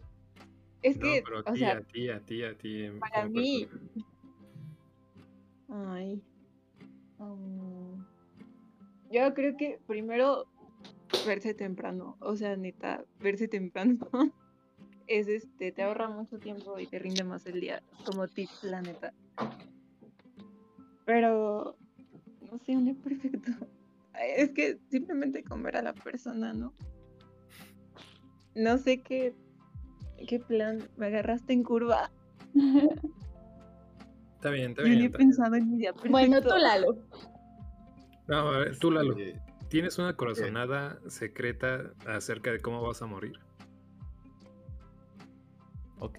[0.82, 2.84] Es No, que, pero a o sea, a ti, a ti, a ti.
[2.84, 4.06] em, para mí, persona.
[5.94, 6.22] Ay.
[7.18, 8.04] um,
[9.12, 10.46] yo creo que primero
[11.26, 12.16] verse temprano.
[12.20, 13.98] O sea, neta, verse temprano
[15.06, 17.82] es este, te ahorra mucho tiempo y te rinde más el día.
[18.06, 19.12] Como tip, la neta.
[21.10, 21.76] Pero
[22.52, 23.50] no sé, un perfecto.
[24.36, 26.72] Es que simplemente con ver a la persona, ¿no?
[28.54, 29.34] No sé qué,
[30.28, 30.88] qué plan.
[30.96, 32.12] Me agarraste en curva.
[34.36, 34.98] Está bien, está Yo bien.
[34.98, 35.30] ni he está bien.
[35.30, 36.10] pensado en mi día perfecto.
[36.12, 36.96] Bueno, tú, Lalo.
[38.28, 43.06] No, a ver, tú, Lalo, Eh, ¿tienes una corazonada secreta acerca de cómo vas a
[43.06, 43.32] morir?
[45.98, 46.18] ok.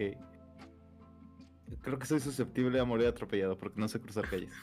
[1.82, 4.54] Creo que soy susceptible a morir atropellado porque no sé cruzar calles.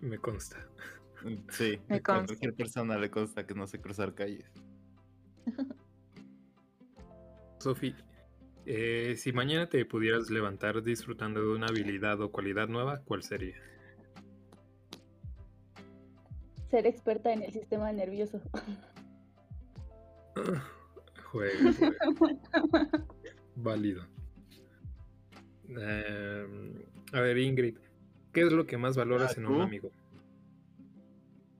[0.00, 0.56] Me consta.
[1.24, 2.26] Mm, Sí, Me a consta.
[2.26, 4.50] cualquier persona le consta que no sé cruzar calles.
[7.58, 7.94] Sofi,
[8.66, 13.56] eh, si mañana te pudieras levantar disfrutando de una habilidad o cualidad nueva, ¿cuál sería?
[16.70, 18.40] Ser experta en el sistema nervioso.
[21.32, 21.72] Juega,
[22.18, 22.38] juega.
[23.56, 24.04] Válido.
[25.68, 26.82] Em,
[27.12, 27.76] a ver, Ingrid,
[28.36, 29.90] ¿qué es lo que más valoras Ah, en un amigo?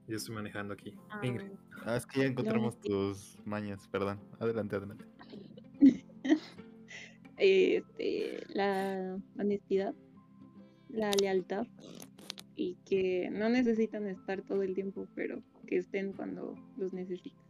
[0.07, 0.95] Yo estoy manejando aquí.
[1.23, 1.49] Ingrid.
[1.83, 4.19] Ah, es que ya encontramos tus mañas, perdón.
[4.39, 5.05] Adelante, adelante.
[7.37, 9.95] este, la honestidad,
[10.89, 11.65] la lealtad
[12.55, 17.41] y que no necesitan estar todo el tiempo, pero que estén cuando los necesitas.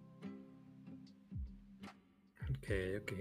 [2.49, 3.11] Ok, ok.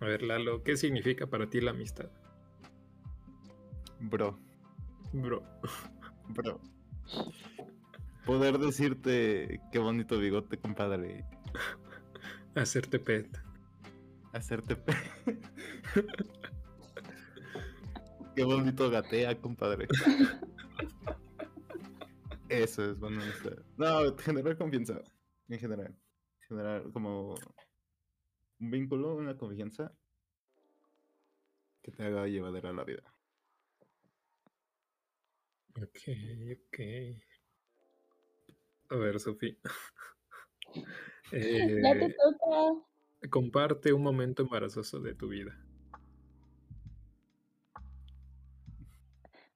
[0.00, 2.10] A ver, Lalo, ¿qué significa para ti la amistad?
[4.00, 4.38] Bro,
[5.14, 5.44] Bro.
[6.30, 6.60] bro.
[8.26, 11.24] Poder decirte qué bonito bigote, compadre.
[12.56, 13.28] Hacerte pet.
[14.32, 14.92] Hacerte pe...
[18.34, 19.86] Qué bonito gatea, compadre.
[22.48, 23.22] Eso es bueno.
[23.76, 25.00] No, generar confianza.
[25.48, 25.96] En general.
[26.48, 27.34] Generar como
[28.58, 29.92] un vínculo, una confianza
[31.82, 33.13] que te haga llevadera la vida.
[35.76, 35.98] Ok,
[36.52, 36.78] ok.
[38.90, 39.56] A ver, Sofía.
[41.32, 42.74] eh, ya te toca.
[43.30, 45.58] Comparte un momento embarazoso de tu vida.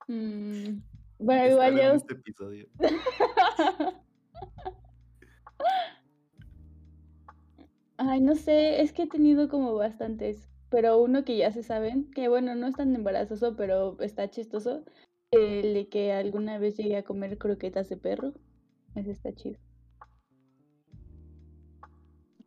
[0.09, 0.81] Mm,
[1.19, 1.93] bueno, igual yo.
[1.95, 2.67] Este episodio.
[7.99, 12.11] Ay, no sé, es que he tenido como bastantes, pero uno que ya se saben,
[12.13, 14.85] que bueno, no es tan embarazoso, pero está chistoso,
[15.31, 18.33] el de que alguna vez llegué a comer croquetas de perro,
[18.95, 19.59] ese está chido.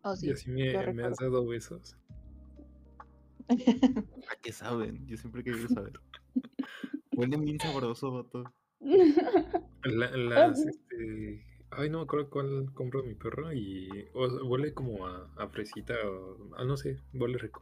[0.04, 0.28] Oh, sí.
[0.28, 1.96] y así me, me has dado besos.
[3.50, 5.06] ¿A qué saben?
[5.08, 5.94] Yo siempre he querido saber.
[7.16, 8.52] Huelen bien sabroso, vato.
[9.84, 15.06] La- las, este, ay, no me acuerdo cuál compro mi perro y o huele como
[15.06, 17.62] a, a fresita o, ah, no sé, huele rico.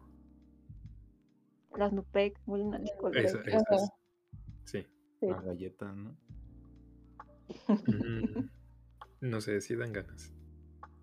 [1.75, 3.37] Las Nupec huelen a es.
[4.65, 4.85] Sí.
[5.19, 5.27] Sí.
[5.27, 6.15] La galleta, ¿no?
[7.67, 8.49] Mm,
[9.21, 10.33] no sé, sí dan ganas.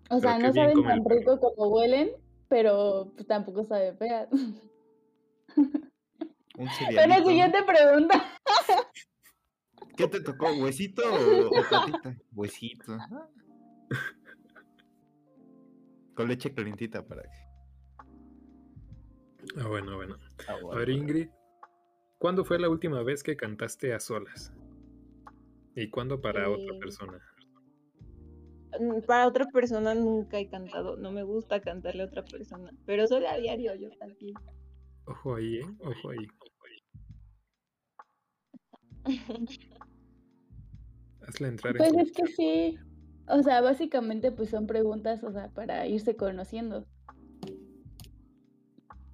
[0.09, 2.11] O sea, no saben tan rico como huelen,
[2.47, 4.27] pero pues, tampoco sabe fea.
[6.57, 7.23] ¿no?
[7.25, 8.33] siguiente pregunta.
[9.95, 10.47] ¿Qué te tocó?
[10.53, 12.15] ¿Huesito o, o patita?
[12.33, 12.97] Huesito.
[16.15, 17.47] Con leche calientita para que.
[19.59, 20.17] Ah, bueno, bueno.
[20.47, 20.79] Ah, A bueno.
[20.79, 21.29] ver, Ingrid,
[22.19, 24.53] ¿cuándo fue la última vez que cantaste a solas?
[25.75, 27.19] ¿Y cuándo para otra Eh, persona?
[28.79, 30.97] Mm, Para otra persona nunca he cantado.
[30.97, 32.71] No me gusta cantarle a otra persona.
[32.85, 34.33] Pero solo a diario yo también.
[35.05, 35.75] Ojo ahí, ¿eh?
[35.79, 36.27] Ojo ahí.
[41.21, 42.77] Hazla entrar en Pues es que sí.
[43.27, 46.87] O sea, básicamente pues son preguntas, o sea, para irse conociendo.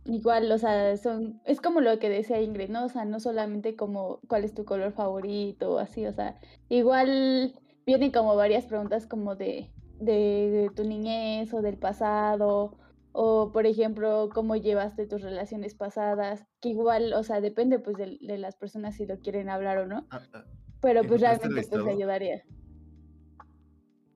[0.05, 2.85] Igual, o sea, son, es como lo que decía Ingrid, ¿no?
[2.85, 6.37] O sea, no solamente como cuál es tu color favorito o así, o sea,
[6.67, 7.53] igual
[7.85, 12.77] vienen como varias preguntas como de, de, de tu niñez o del pasado,
[13.13, 18.17] o por ejemplo, cómo llevaste tus relaciones pasadas, que igual, o sea, depende pues de,
[18.19, 20.43] de las personas si lo quieren hablar o no, Ah, ah,
[20.81, 22.43] pero pues ¿Encontraste el realmente pues ayudaría.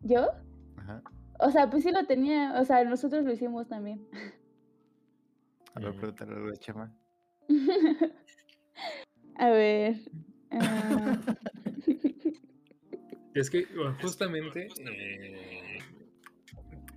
[0.02, 0.28] ¿Yo?
[0.78, 1.02] ajá.
[1.40, 4.06] O sea, pues sí lo tenía, o sea, nosotros lo hicimos también.
[5.76, 5.98] A ver, Mm.
[6.00, 6.96] pregúntale a la chama.
[9.36, 9.96] A ver.
[10.52, 11.22] ah,
[13.34, 15.80] Es que bueno, justamente, eh,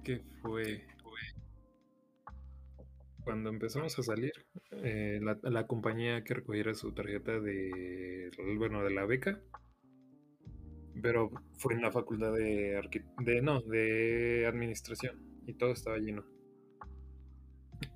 [0.04, 0.86] ¿qué fue?
[3.24, 4.32] Cuando empezamos a salir,
[4.82, 9.38] eh, la, la compañía que recogiera su tarjeta de, bueno, de la beca,
[11.02, 16.24] pero fue en la facultad de, arqui- de no, de administración y todo estaba lleno.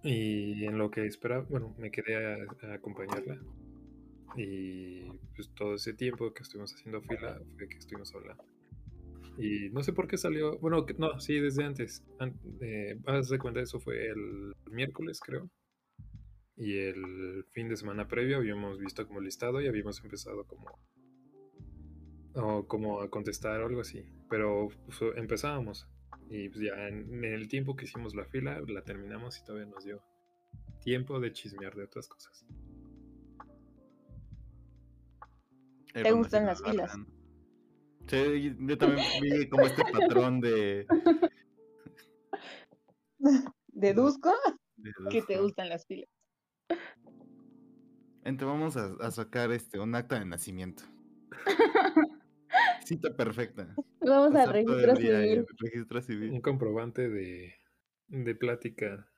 [0.03, 3.39] Y en lo que esperaba, bueno, me quedé a, acompañarla.
[4.37, 5.05] Y
[5.37, 8.45] pues todo ese tiempo que estuvimos haciendo fila fue que estuvimos hablando.
[9.37, 12.05] Y no sé por qué salió, bueno, no, sí, desde antes.
[12.19, 15.51] An- eh, haz cuenta, eso fue el miércoles, creo.
[16.57, 20.79] Y el fin de semana previo habíamos visto como listado y habíamos empezado como,
[22.35, 24.05] o como a contestar o algo así.
[24.31, 25.89] Pero pues, empezábamos.
[26.31, 29.67] Y pues ya en, en el tiempo que hicimos la fila, la terminamos y todavía
[29.67, 30.03] nos dio
[30.81, 32.45] tiempo de chismear de otras cosas.
[35.95, 36.93] Eh, ¿Te gustan las filas?
[38.09, 40.87] Sí, yo también vi como este patrón de.
[43.69, 44.33] Deduzco
[44.77, 46.11] de que te gustan las filas.
[48.25, 50.83] Entonces vamos a, a sacar este un acta de nacimiento.
[52.85, 53.75] Cita perfecta.
[54.05, 55.47] Vamos a Pasar todo el registro día civil.
[55.59, 56.31] registro civil.
[56.33, 57.55] Un comprobante de,
[58.09, 59.09] de plática.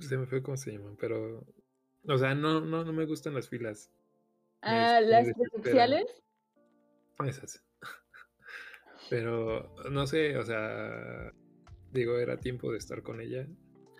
[0.00, 1.46] Se me fue cómo se llaman, pero.
[2.08, 3.90] O sea, no, no, no me gustan las filas.
[4.62, 6.06] Ah, me las presenciales.
[7.26, 7.64] Esas.
[9.10, 11.32] Pero no sé, o sea,
[11.92, 13.46] digo, era tiempo de estar con ella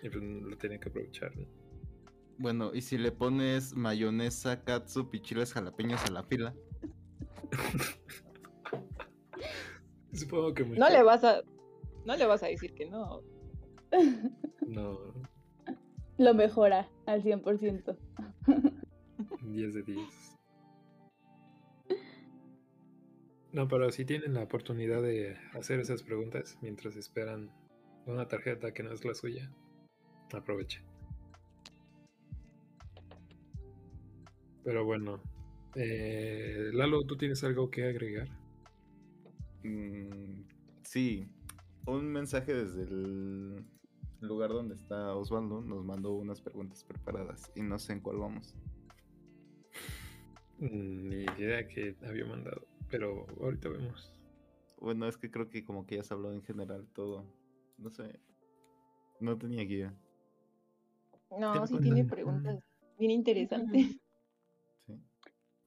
[0.01, 1.35] y pues lo tenía que aprovechar.
[1.35, 1.45] ¿no?
[2.37, 6.55] Bueno, y si le pones mayonesa, catsup y chiles jalapeños a la fila.
[10.13, 11.41] Supongo que me No le vas a.
[12.05, 13.21] No le vas a decir que no.
[14.67, 14.99] No,
[16.17, 17.97] Lo mejora al 100%.
[19.41, 20.37] 10 de 10.
[23.51, 27.51] No, pero si tienen la oportunidad de hacer esas preguntas mientras esperan
[28.05, 29.51] una tarjeta que no es la suya,
[30.31, 30.83] aprovechen.
[34.63, 35.21] Pero bueno,
[35.75, 38.29] eh, Lalo, ¿tú tienes algo que agregar?
[39.63, 40.43] Mm,
[40.83, 41.27] sí,
[41.85, 43.65] un mensaje desde el
[44.21, 48.55] lugar donde está Osvaldo nos mandó unas preguntas preparadas y no sé en cuál vamos.
[50.59, 54.13] Mm, Ni idea que había mandado, pero ahorita vemos.
[54.79, 57.25] Bueno, es que creo que como que ya se habló en general todo.
[57.77, 58.19] No sé.
[59.19, 59.93] No tenía guía.
[61.39, 62.59] No, sí tiene en- preguntas
[62.97, 63.97] bien interesantes.
[64.87, 64.99] Sí.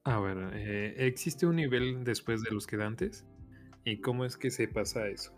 [0.03, 3.25] A ver, eh, ¿existe un nivel después de los quedantes?
[3.85, 5.31] ¿Y cómo es que se pasa eso?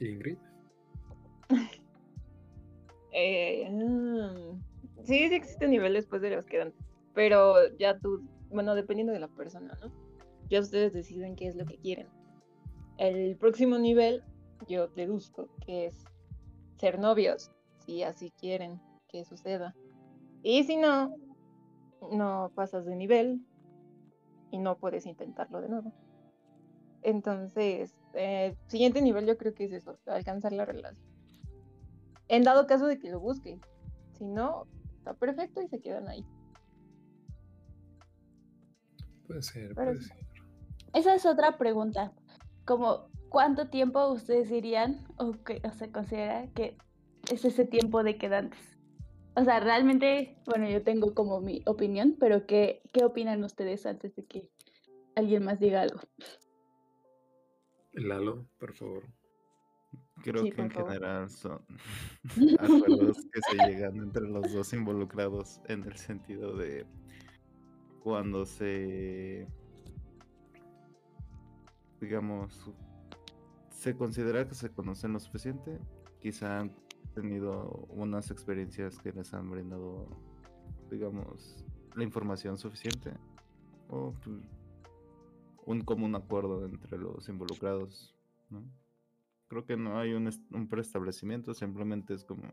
[0.00, 0.38] Ingrid.
[3.18, 4.60] Eh, mm,
[5.04, 9.20] sí, sí existe un nivel después de los quedantes, pero ya tú, bueno, dependiendo de
[9.20, 9.90] la persona, ¿no?
[10.50, 12.08] Ya ustedes deciden qué es lo que quieren.
[12.98, 14.22] El próximo nivel,
[14.68, 16.04] yo deduzco que es
[16.78, 17.50] ser novios,
[17.86, 19.74] si así quieren que suceda.
[20.42, 21.16] Y si no,
[22.12, 23.40] no pasas de nivel
[24.50, 25.94] y no puedes intentarlo de nuevo.
[27.06, 31.08] Entonces, eh, siguiente nivel yo creo que es eso, alcanzar la relación.
[32.26, 33.60] En dado caso de que lo busquen.
[34.18, 34.66] Si no,
[34.98, 36.26] está perfecto y se quedan ahí.
[39.24, 40.08] Puede ser, Pero puede sí.
[40.08, 40.16] ser.
[40.94, 42.12] Esa es otra pregunta.
[42.64, 46.76] Como, ¿cuánto tiempo ustedes dirían o, que, o se considera que
[47.30, 48.80] es ese tiempo de quedantes?
[49.36, 54.16] O sea, realmente, bueno, yo tengo como mi opinión, pero ¿qué, qué opinan ustedes antes
[54.16, 54.50] de que
[55.14, 56.00] alguien más diga algo?
[57.96, 59.04] Lalo, por favor.
[60.22, 60.92] Creo Sí, que en favor.
[60.92, 61.62] general son
[62.60, 66.86] acuerdos que se llegan entre los dos involucrados en el sentido de
[68.02, 69.48] cuando se,
[72.00, 72.70] digamos,
[73.70, 75.78] se considera que se conocen lo suficiente,
[76.20, 76.76] quizá han
[77.14, 80.08] tenido unas experiencias que les han brindado,
[80.90, 83.12] digamos, la información suficiente
[83.88, 84.36] o pues,
[85.66, 88.14] un común acuerdo entre los involucrados,
[88.50, 88.64] ¿no?
[89.48, 92.52] Creo que no hay un, est- un preestablecimiento, simplemente es como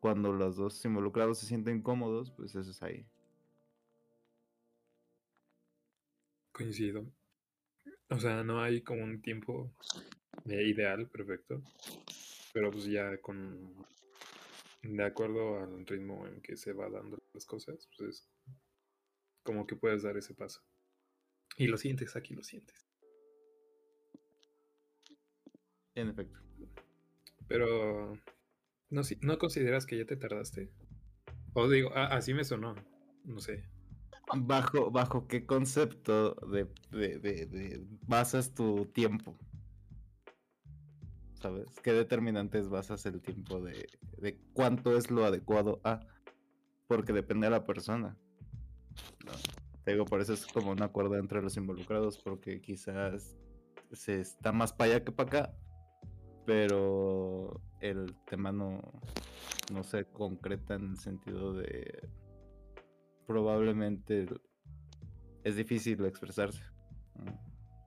[0.00, 3.06] cuando los dos involucrados se sienten cómodos, pues eso es ahí.
[6.52, 7.12] Coincido.
[8.10, 9.72] O sea, no hay como un tiempo
[10.44, 11.62] ideal, perfecto.
[12.52, 13.74] Pero pues ya con.
[14.82, 18.28] De acuerdo al ritmo en que se va dando las cosas, pues es
[19.42, 20.62] como que puedes dar ese paso.
[21.60, 22.86] Y lo sientes, aquí lo sientes.
[25.94, 26.40] En efecto.
[27.48, 28.18] Pero.
[28.88, 30.72] No, si- ¿no consideras que ya te tardaste?
[31.52, 32.74] O digo, así me sonó.
[33.24, 33.68] No sé.
[34.34, 39.36] ¿Bajo, bajo qué concepto de, de, de- de basas tu tiempo?
[41.34, 41.68] ¿Sabes?
[41.82, 43.86] ¿Qué determinantes basas el tiempo de,
[44.16, 46.00] de cuánto es lo adecuado a?
[46.86, 48.16] Porque depende de la persona.
[49.26, 49.32] ¿no?
[49.84, 53.36] Te digo, por eso es como un acuerdo entre los involucrados, porque quizás
[53.92, 55.54] se está más para allá que para acá,
[56.46, 58.80] pero el tema no,
[59.72, 62.08] no se concreta en el sentido de
[63.26, 64.26] probablemente
[65.44, 66.62] es difícil expresarse.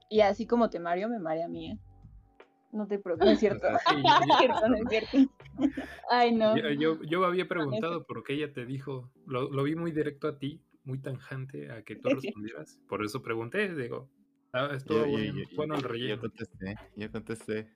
[0.10, 1.80] Y así como te mareo, me marea a mí, ¿eh?
[2.72, 3.68] No te preocupes, no es cierto.
[3.68, 5.18] sea, sí, No es cierto, no es cierto.
[6.10, 6.58] Ay, no.
[6.58, 10.28] Yo, yo, yo había preguntado por qué ella te dijo, lo, lo vi muy directo
[10.28, 12.80] a ti, muy tanjante a que tú respondieras.
[12.88, 14.10] Por eso pregunté, digo,
[14.54, 16.22] ah, Yo, estuvo yo- bueno, yo- bueno el yo- yo relleno.
[16.22, 17.76] contesté, yo contesté.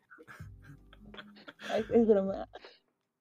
[1.69, 2.47] Ay, es broma.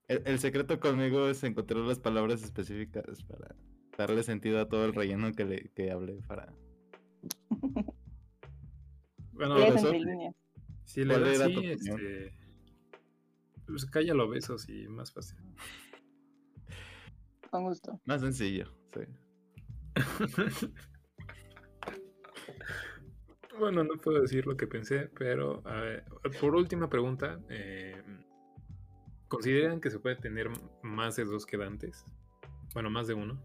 [0.09, 3.55] El, el secreto conmigo es encontrar las palabras específicas para
[3.99, 6.53] darle sentido a todo el relleno que, le, que hablé para...
[9.32, 10.34] Bueno, líneas.
[10.84, 12.01] si le ¿Cuál das era sí, tu opinión?
[12.01, 12.32] este,
[13.66, 15.37] pues cállalo besos y más fácil.
[17.51, 18.01] Con gusto.
[18.07, 19.01] Más sencillo, sí.
[23.59, 26.05] Bueno, no puedo decir lo que pensé, pero a ver,
[26.41, 28.03] por última pregunta, eh,
[29.29, 30.51] ¿consideran que se puede tener
[30.83, 32.05] más de dos quedantes?
[32.75, 33.43] Bueno, más de uno.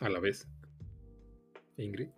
[0.00, 0.48] A la vez.
[1.76, 2.08] Ingrid.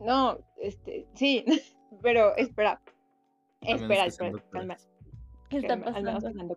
[0.00, 1.44] No, este, sí,
[2.02, 2.82] pero espera.
[3.62, 4.74] Espera, espera, calma.
[4.74, 4.88] doctores.
[5.48, 6.56] ¿Qué está pasando?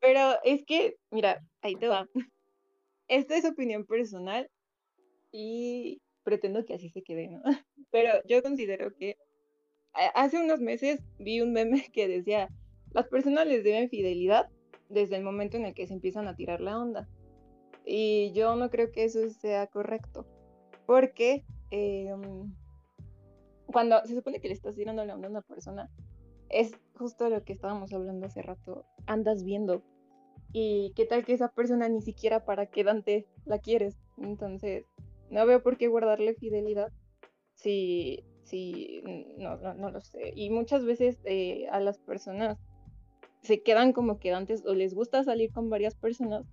[0.00, 2.08] Pero es que, mira, ahí te va.
[3.08, 4.50] Esta es opinión personal
[5.32, 7.42] y pretendo que así se quede, ¿no?
[7.90, 9.16] Pero yo considero que
[9.92, 12.50] a- hace unos meses vi un meme que decía,
[12.92, 14.48] las personas les deben fidelidad
[14.88, 17.08] desde el momento en el que se empiezan a tirar la onda.
[17.84, 20.26] Y yo no creo que eso sea correcto,
[20.86, 22.12] porque eh,
[23.66, 25.88] cuando se supone que le estás tirando la onda a una persona,
[26.48, 29.82] es justo lo que estábamos hablando hace rato, andas viendo.
[30.58, 33.98] Y qué tal que esa persona ni siquiera para quedante la quieres.
[34.16, 34.86] Entonces,
[35.28, 36.90] no veo por qué guardarle fidelidad
[37.52, 39.02] si, si
[39.36, 40.32] no, no, no lo sé.
[40.34, 42.56] Y muchas veces eh, a las personas
[43.42, 46.46] se quedan como quedantes o les gusta salir con varias personas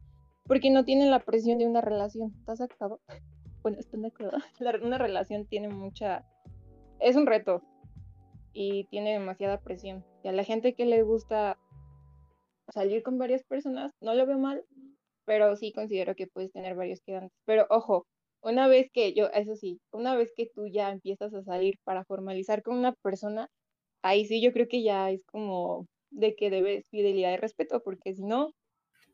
[0.48, 2.34] porque no tienen la presión de una relación.
[2.40, 3.00] ¿Estás acuerdo?
[3.62, 4.38] Bueno, ¿están de acuerdo?
[4.86, 6.26] Una relación tiene mucha...
[7.00, 7.62] Es un reto
[8.52, 10.04] y tiene demasiada presión.
[10.26, 11.58] Y a la gente que le gusta
[12.70, 14.64] salir con varias personas, no lo veo mal,
[15.26, 17.38] pero sí considero que puedes tener varios quedantes.
[17.46, 18.08] Pero ojo,
[18.42, 22.04] una vez que yo, eso sí, una vez que tú ya empiezas a salir para
[22.06, 23.50] formalizar con una persona,
[24.02, 28.14] ahí sí yo creo que ya es como de que debes fidelidad y respeto, porque
[28.14, 28.52] si no,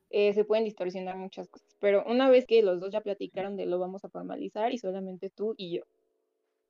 [0.09, 1.75] eh, se pueden distorsionar muchas cosas.
[1.79, 5.29] Pero una vez que los dos ya platicaron de lo vamos a formalizar y solamente
[5.29, 5.83] tú y yo,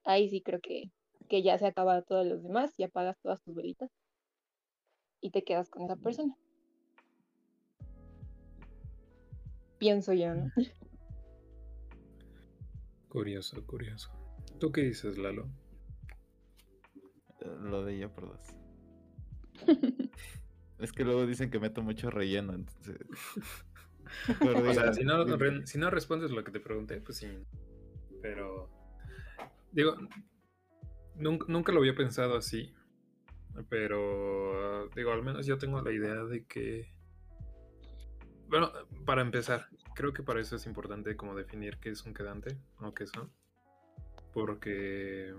[0.03, 0.91] ahí sí creo que,
[1.29, 3.89] que ya se acaba todos los demás y apagas todas tus velitas
[5.21, 6.35] y te quedas con esa persona.
[9.79, 10.51] Pienso yo, ¿no?
[13.07, 14.11] Curioso, curioso.
[14.59, 15.49] ¿Tú qué dices, Lalo?
[17.41, 18.43] Eh, Lo de ella por dos.
[20.79, 22.97] Es que luego dicen que meto mucho relleno, entonces.
[24.41, 27.17] O sea, diga- si no, diga- re- si no respondes lo que te pregunté, pues
[27.19, 27.27] sí.
[28.23, 28.69] Pero,
[29.71, 29.95] digo,
[31.15, 32.73] nunca, nunca lo había pensado así.
[33.69, 36.91] Pero, digo, al menos yo tengo la idea de que...
[38.49, 38.71] Bueno,
[39.05, 42.93] para empezar, creo que para eso es importante como definir qué es un quedante o
[42.93, 43.31] qué son.
[44.33, 45.33] Porque,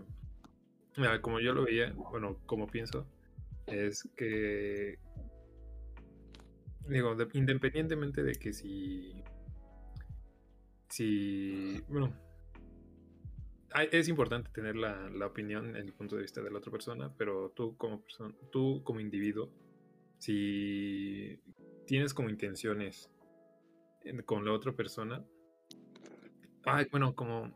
[1.23, 3.07] como yo lo veía, bueno, como pienso,
[3.67, 4.99] es que
[6.89, 9.23] digo, de- independientemente de que si,
[10.89, 12.13] si, bueno,
[13.93, 17.51] es importante tener la, la opinión, el punto de vista de la otra persona, pero
[17.51, 19.51] tú como persona, tú como individuo,
[20.19, 21.41] si
[21.91, 23.11] tienes como intenciones
[24.05, 25.25] en- con la otra persona,
[26.65, 27.53] ay, bueno, como,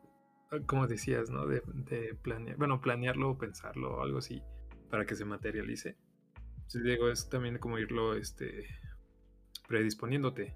[0.67, 1.47] como decías, ¿no?
[1.47, 1.63] De,
[2.21, 4.43] planear, bueno, planearlo o pensarlo o algo así
[4.91, 5.97] para que se materialice.
[6.67, 8.67] Sí, digo, es también como irlo, este,
[9.69, 10.53] predisponiéndote.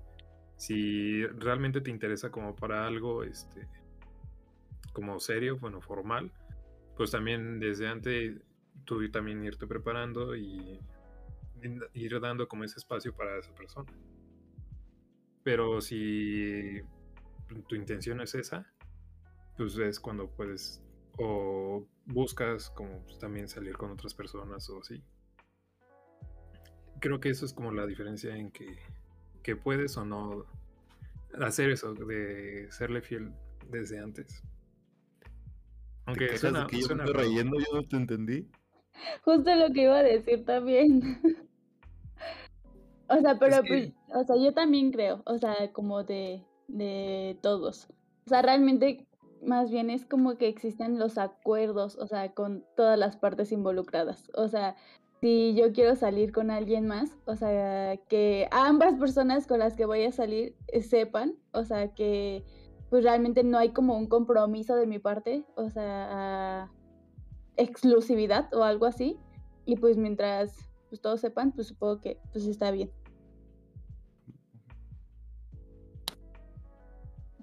[0.56, 3.68] Si realmente te interesa como para algo, este,
[4.92, 6.32] como serio, bueno, formal,
[6.96, 8.42] pues también desde antes
[8.84, 10.80] tú también irte preparando y
[11.94, 13.92] ir dando como ese espacio para esa persona.
[15.42, 16.80] Pero si
[17.68, 18.66] tu intención es esa,
[19.56, 20.82] pues es cuando puedes
[21.18, 25.02] o buscas como pues, también salir con otras personas o así.
[27.00, 28.78] Creo que eso es como la diferencia en que,
[29.42, 30.44] que puedes o no
[31.40, 33.32] hacer eso, de serle fiel
[33.70, 34.42] desde antes.
[35.20, 35.30] ¿Te
[36.06, 37.58] Aunque quejas suena, que yo relleno?
[37.58, 38.48] Yo no te entendí.
[39.24, 41.20] Justo lo que iba a decir también.
[43.08, 47.38] O sea, pero que- pues, o sea, yo también creo, o sea, como de, de
[47.42, 47.88] todos.
[48.26, 49.06] O sea, realmente
[49.42, 54.30] más bien es como que existen los acuerdos, o sea, con todas las partes involucradas.
[54.34, 54.76] O sea,
[55.20, 59.86] si yo quiero salir con alguien más, o sea, que ambas personas con las que
[59.86, 62.44] voy a salir eh, sepan, o sea, que
[62.90, 66.70] pues realmente no hay como un compromiso de mi parte, o sea,
[67.56, 69.18] exclusividad o algo así.
[69.66, 70.54] Y pues mientras
[70.88, 72.90] pues, todos sepan, pues supongo que pues está bien.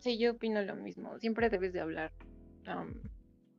[0.05, 1.17] Sí, yo opino lo mismo.
[1.17, 2.11] Siempre debes de hablar.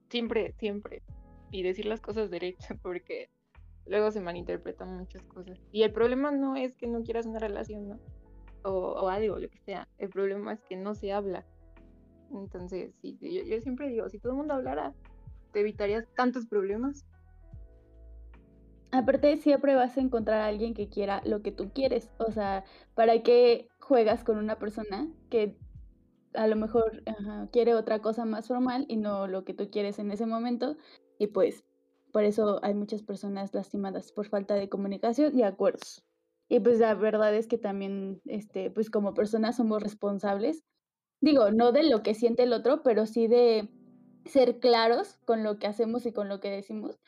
[0.09, 1.03] siempre, siempre.
[1.51, 3.30] Y decir las cosas derechas, porque
[3.84, 5.59] luego se malinterpretan muchas cosas.
[5.72, 7.99] Y el problema no es que no quieras una relación, ¿no?
[8.62, 9.88] O, o algo, lo que sea.
[9.99, 11.44] El problema es que no se habla.
[12.32, 14.94] Entonces, sí, yo, yo siempre digo, si todo el mundo hablara,
[15.53, 17.05] te evitarías tantos problemas.
[18.92, 22.09] Aparte, siempre vas a encontrar a alguien que quiera lo que tú quieres.
[22.18, 22.62] O sea,
[22.94, 25.57] ¿para qué juegas con una persona que
[26.37, 27.03] a lo mejor
[27.53, 30.76] quiere otra cosa más formal y no lo que tú quieres en ese momento?
[31.18, 31.64] Y pues,
[32.12, 36.05] por eso hay muchas personas lastimadas por falta de comunicación y acuerdos.
[36.49, 40.64] Y pues la verdad es que también, este, pues como personas somos responsables.
[41.20, 43.68] Digo, no de lo que siente el otro, pero sí de
[44.26, 46.99] ser claros con lo que hacemos y con lo que decimos,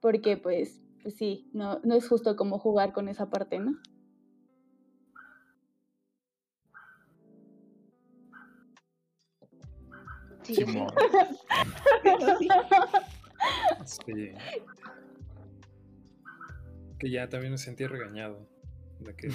[0.00, 3.72] porque pues, pues sí, no, no es justo como jugar con esa parte, ¿no?
[10.46, 10.88] Sí, Simón.
[12.38, 12.48] sí.
[13.84, 14.32] Sí.
[16.98, 18.48] Que ya también me sentí regañado.
[19.00, 19.34] De que no.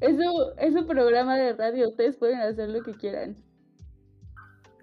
[0.00, 3.36] Es su, es su programa de radio, ustedes pueden hacer lo que quieran.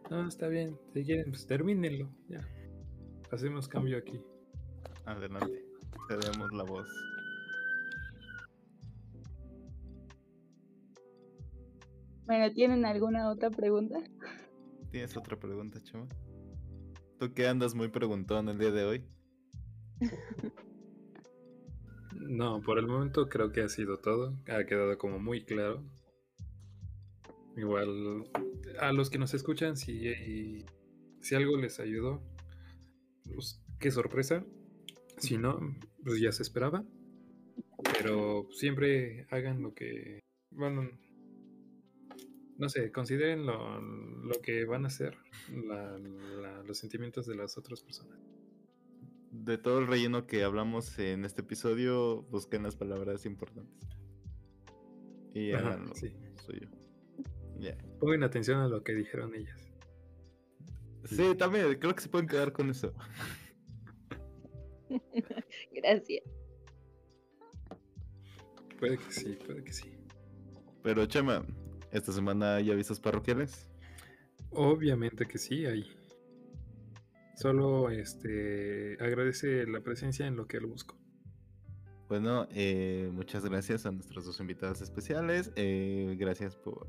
[0.10, 0.78] No, está bien.
[0.94, 2.10] Si quieren, pues termínenlo.
[2.28, 2.46] Ya.
[3.32, 4.22] Hacemos cambio aquí.
[5.06, 5.66] Adelante.
[6.10, 6.90] Cedemos la voz.
[12.26, 14.00] Bueno, ¿tienen alguna otra pregunta?
[14.92, 16.08] ¿Tienes otra pregunta, Chema?
[17.20, 19.06] ¿Tú que andas muy preguntón el día de hoy?
[22.28, 24.36] No, por el momento creo que ha sido todo.
[24.48, 25.84] Ha quedado como muy claro.
[27.56, 28.26] Igual
[28.80, 30.66] a los que nos escuchan, si,
[31.22, 32.24] si algo les ayudó,
[33.34, 34.44] pues qué sorpresa.
[35.18, 35.60] Si no,
[36.04, 36.84] pues ya se esperaba.
[38.02, 40.20] Pero siempre hagan lo que,
[40.52, 40.90] bueno,
[42.58, 45.18] no sé, consideren lo, lo que van a ser
[45.52, 48.18] la- la- los sentimientos de las otras personas.
[49.32, 53.90] De todo el relleno que hablamos en este episodio, busquen las palabras importantes.
[55.34, 56.16] Y Ajá, hagan lo sí.
[56.46, 56.70] suyo.
[57.60, 57.78] Ya.
[58.00, 59.62] Pongan atención a lo que dijeron ellas.
[61.04, 62.94] Sí, también, creo que se pueden quedar con eso.
[65.74, 66.24] Gracias.
[68.80, 69.92] Puede que sí, puede que sí.
[70.84, 71.46] Pero Chema,
[71.96, 73.68] esta semana hay avisos parroquiales.
[74.52, 75.86] Obviamente que sí, hay.
[77.36, 80.98] Solo este agradece la presencia en lo que lo busco.
[82.08, 85.52] Bueno, eh, muchas gracias a nuestras dos invitadas especiales.
[85.56, 86.88] eh, gracias por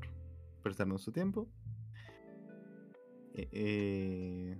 [0.61, 1.47] prestarnos su tiempo.
[3.33, 4.57] Eh,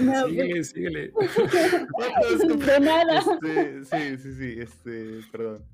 [0.00, 1.12] No, síguele, síguele.
[2.56, 3.18] De nada.
[3.18, 5.64] Este, sí, sí, sí, este, perdón.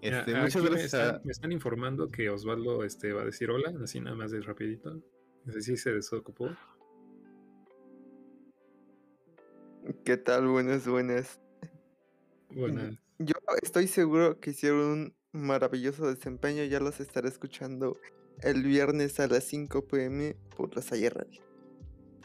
[0.00, 1.20] Este, muchas me gracias están, a...
[1.24, 5.00] me están informando que Osvaldo este, va a decir hola, así nada más de rapidito.
[5.44, 6.50] No sé si se desocupó.
[10.04, 10.48] ¿Qué tal?
[10.48, 11.40] Buenas, buenas.
[12.50, 12.96] Buenas.
[13.18, 16.64] Yo estoy seguro que hicieron un maravilloso desempeño.
[16.64, 17.96] Ya los estaré escuchando
[18.42, 21.51] el viernes a las 5 pm por la Salle Radio.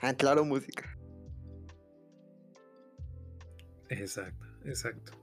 [0.02, 0.84] Ah, claro, música.
[3.90, 5.14] Exacto, exacto.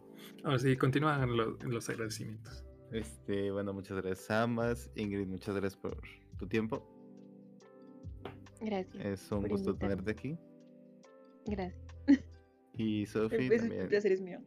[0.42, 2.64] Ahora sí, continúan lo- los agradecimientos.
[2.92, 4.90] Este, bueno, muchas gracias a ambas.
[4.94, 6.00] Ingrid, muchas gracias por
[6.38, 6.86] tu tiempo.
[8.60, 9.04] Gracias.
[9.04, 9.96] Es un gusto invitarme.
[9.96, 10.38] tenerte aquí.
[11.46, 11.82] Gracias.
[12.76, 13.82] Y Sofi Pues, también.
[13.82, 14.40] el placer es mío.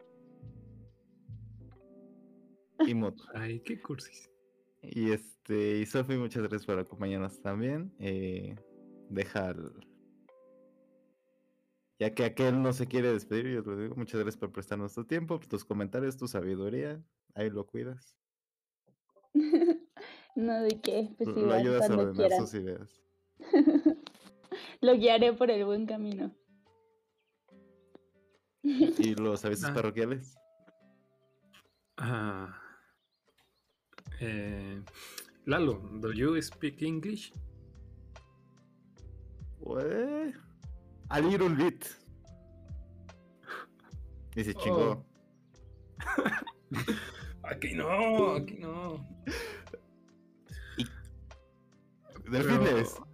[2.86, 3.23] Y Moto.
[3.36, 4.30] Ay, qué cursis.
[4.82, 7.93] Y este, y Sofi, muchas gracias por acompañarnos también.
[7.99, 8.55] Eh,
[9.09, 9.71] deja el-
[12.00, 14.93] Ya que aquel no se quiere despedir, yo te lo digo, muchas gracias por prestarnos
[14.93, 17.04] tu tiempo, tus comentarios, tu sabiduría.
[17.36, 18.16] Ahí lo cuidas.
[20.36, 23.02] No, de qué, pues Lo ayudas a ordenar sus ideas.
[24.82, 26.32] Lo guiaré por el buen camino.
[28.62, 29.74] Y los avisos Ah.
[29.74, 30.38] parroquiales.
[31.98, 32.56] Ah.
[34.20, 34.84] Eh,
[35.45, 37.34] Lalo, do you speak English?
[39.60, 40.36] What?
[41.10, 41.86] A little bit.
[44.36, 45.03] Y se chingó.
[47.43, 49.08] Aquí no, aquí no.
[52.30, 52.99] Delfines.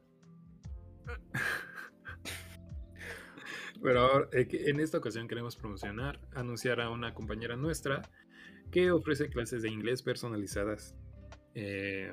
[3.83, 8.01] Pero ahora, eh, en esta ocasión queremos promocionar, anunciar a una compañera nuestra
[8.71, 10.95] que ofrece clases de inglés personalizadas.
[11.53, 12.11] Eh,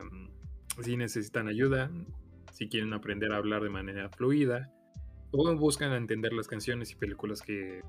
[0.83, 1.91] si necesitan ayuda,
[2.53, 4.71] si quieren aprender a hablar de manera fluida,
[5.33, 7.83] o buscan entender las canciones y películas que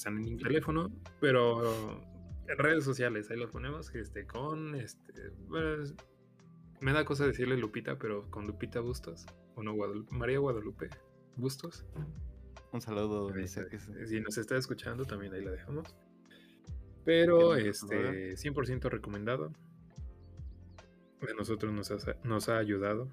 [0.00, 0.90] están en el teléfono,
[1.20, 2.00] pero
[2.48, 5.94] en redes sociales, ahí los ponemos, este, con, este, pues,
[6.80, 10.88] me da cosa decirle Lupita, pero con Lupita Bustos, o no, Guadalu- María Guadalupe
[11.36, 11.84] Bustos,
[12.72, 15.94] Un saludo Ahí si nos está escuchando, también ahí la dejamos.
[17.04, 19.52] Pero, este, 100% recomendado.
[21.28, 23.08] A nosotros nos ha, nos ha ayudado,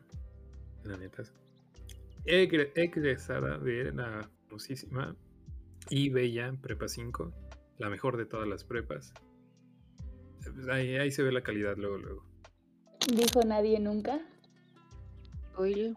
[0.84, 1.24] la neta.
[2.26, 5.16] Egre- Egresada de la famosísima
[5.90, 7.32] y bella Prepa 5,
[7.78, 9.14] la mejor de todas las prepas.
[10.44, 12.26] Pues Ahí, ahí se ve la calidad luego, luego.
[13.14, 14.20] Dijo nadie nunca.
[15.56, 15.96] Oye,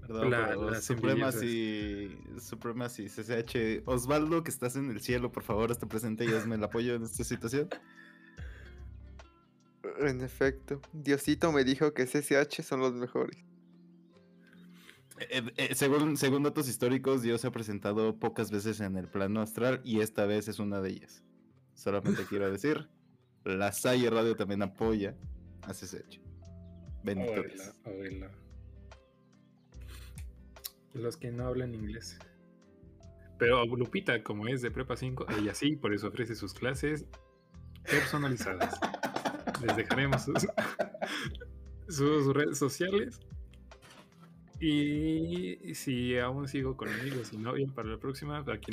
[0.00, 3.82] Perdón, La- las Supremacy, Supremacy, CCH.
[3.86, 7.04] Osvaldo, que estás en el cielo, por favor, hazte presente y hazme el apoyo en
[7.04, 7.68] esta situación.
[10.00, 13.36] En efecto, Diosito me dijo que CCH son los mejores.
[15.18, 19.40] Eh, eh, según, según datos históricos, Dios se ha presentado pocas veces en el plano
[19.40, 21.22] astral y esta vez es una de ellas.
[21.74, 22.88] Solamente quiero decir,
[23.44, 25.16] la Salle Radio también apoya
[25.62, 25.72] a.
[27.02, 27.74] Benditos.
[27.84, 28.30] Oíla, oíla.
[30.94, 32.18] Los que no hablan inglés.
[33.38, 37.06] Pero Lupita, como es de Prepa 5, ella sí, por eso ofrece sus clases
[37.82, 38.78] personalizadas.
[39.66, 40.46] Les dejaremos sus,
[41.88, 43.20] sus redes sociales.
[44.64, 48.70] Y si aún sigo con amigos y novia para la próxima, aquí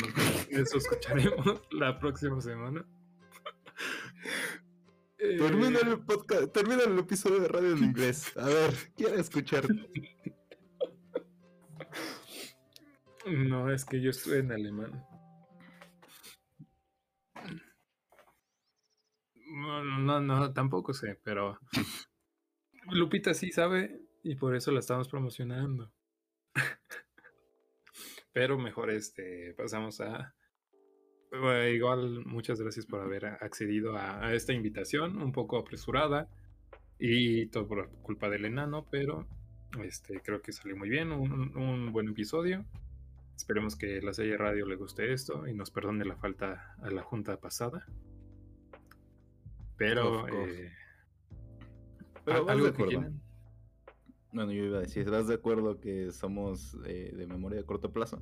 [0.51, 2.85] nos, escucharemos la próxima semana.
[5.17, 8.37] Termina Eh, el podcast, termina el episodio de radio en inglés.
[8.37, 9.63] A ver, quiero escuchar.
[13.25, 15.03] No, es que yo estuve en alemán.
[19.47, 21.57] No, no, no, tampoco sé, pero
[22.91, 25.91] Lupita sí sabe y por eso la estamos promocionando.
[28.33, 30.35] Pero mejor este pasamos a
[31.31, 36.27] bueno, igual muchas gracias por haber accedido a, a esta invitación, un poco apresurada
[36.97, 39.27] y todo por culpa del enano, pero
[39.83, 42.65] este creo que salió muy bien, un, un buen episodio.
[43.35, 47.03] Esperemos que la serie radio le guste esto y nos perdone la falta a la
[47.03, 47.85] junta pasada.
[49.77, 50.73] Pero, eh,
[52.25, 53.21] Pero ¿al- vas algo que quieran.
[54.31, 57.91] Bueno, yo iba a decir, ¿estás de acuerdo que somos eh, de memoria a corto
[57.91, 58.21] plazo?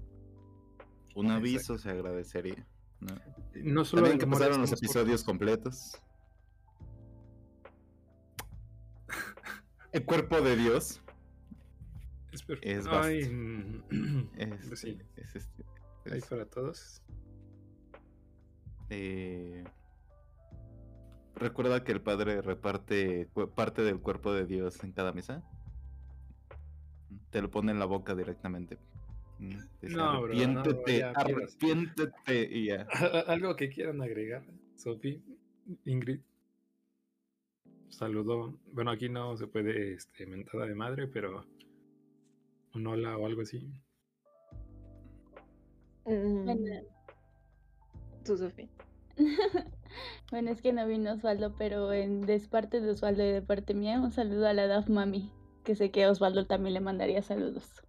[1.16, 2.66] Un aviso se agradecería.
[3.00, 3.16] ¿no?
[3.56, 6.00] No solo También que pasaron los episodios completos.
[9.92, 11.02] El cuerpo de Dios.
[12.32, 15.66] Es, es Ay, mm, es, pues sí, es este,
[16.06, 17.02] es, para todos.
[18.90, 19.64] eh,
[21.36, 25.44] Recuerda que el padre reparte parte del cuerpo de Dios en cada misa.
[27.38, 28.80] Te lo pone en la boca directamente.
[29.38, 32.88] Mm, dice, No, bro, no, ya, arrepiéntete y ya.
[33.28, 34.44] Algo que quieran agregar,
[34.76, 35.22] Sofi,
[35.86, 36.20] Ingrid.
[37.90, 38.58] Saludó.
[38.72, 41.46] Bueno, aquí no se puede este, mentada de madre, pero
[42.74, 43.60] un hola o algo así.
[46.06, 46.88] Mm, Bueno.
[48.26, 48.68] Tú, Sofía.
[50.32, 53.74] Bueno, es que no vino Osvaldo, pero en de parte de Osvaldo y de parte
[53.76, 55.32] mía, un saludo a la Daf Mami,
[55.68, 57.84] que sé que Osvaldo también le mandaría saludos.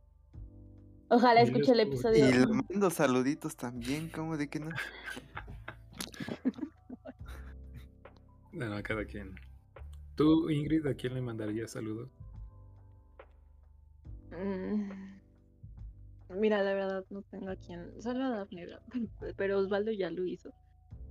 [1.10, 2.12] Ojalá escuche el escucho.
[2.12, 2.26] Y episodio.
[2.26, 4.70] le mando saluditos también, ¿cómo de que no?
[8.52, 9.36] Bueno, a cada quien.
[10.16, 12.10] Tú, Ingrid, ¿a quién le mandarías saludos?
[14.32, 14.90] Mm,
[16.30, 18.02] Mira, la verdad no tengo a quien.
[18.02, 18.66] Solo a Daphne,
[19.36, 20.52] pero Osvaldo ya lo hizo.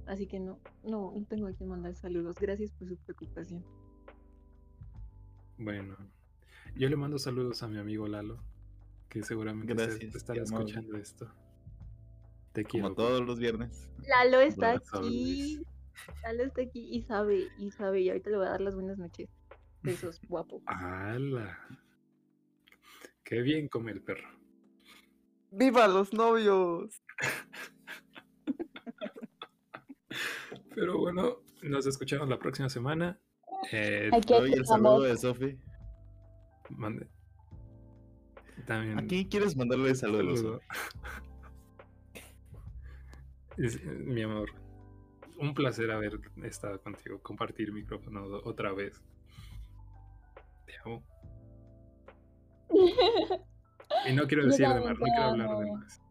[0.05, 2.37] Así que no, no, no tengo a quien mandar saludos.
[2.37, 3.63] Gracias por su preocupación.
[5.57, 5.95] Bueno,
[6.75, 8.39] yo le mando saludos a mi amigo Lalo,
[9.09, 10.65] que seguramente se- Gracias, estará amable.
[10.65, 11.31] escuchando esto.
[12.53, 12.85] Te quiero.
[12.89, 13.89] Como todos los viernes.
[14.07, 15.07] Lalo está Buenas tardes.
[15.07, 15.61] aquí.
[16.23, 18.01] Lalo está aquí y sabe, y sabe.
[18.01, 19.29] Y ahorita le voy a dar las buenas noches.
[19.83, 20.61] Besos, guapo.
[20.65, 21.57] ¡Hala!
[23.23, 24.27] Qué bien come el perro.
[25.51, 27.01] ¡Viva los novios!
[30.75, 33.19] Pero bueno, nos escuchamos la próxima semana.
[33.71, 35.57] Eh, Aquí Oye, el saludo de Sofi.
[36.69, 37.07] Mande-
[38.65, 38.99] También.
[38.99, 40.39] ¿A quién quieres mandarle saludos?
[40.39, 40.61] saludo.
[43.57, 44.51] Es- mi amor,
[45.37, 49.01] un placer haber estado contigo, compartir micrófono otra vez.
[50.67, 51.03] Te amo.
[54.07, 56.01] Y no quiero decir de más, no quiero hablar de más.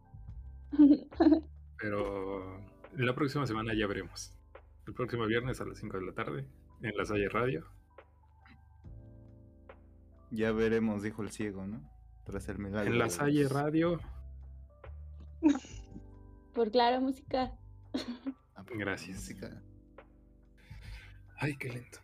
[1.77, 2.59] Pero
[2.97, 4.33] la próxima semana ya veremos.
[4.85, 6.45] El próximo viernes a las 5 de la tarde
[6.81, 7.65] en la Salle Radio.
[10.31, 11.81] Ya veremos, dijo el ciego, ¿no?
[12.25, 12.91] Tras el milagro.
[12.91, 13.99] En la Salle Radio.
[16.53, 17.53] Por Clara Música.
[18.55, 19.17] Ah, Gracias.
[19.17, 19.61] música.
[21.37, 21.99] Ay, qué lento.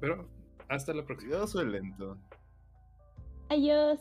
[0.00, 0.28] Pero
[0.68, 1.32] hasta la próxima.
[1.32, 2.18] Yo soy lento.
[3.50, 4.00] Adiós.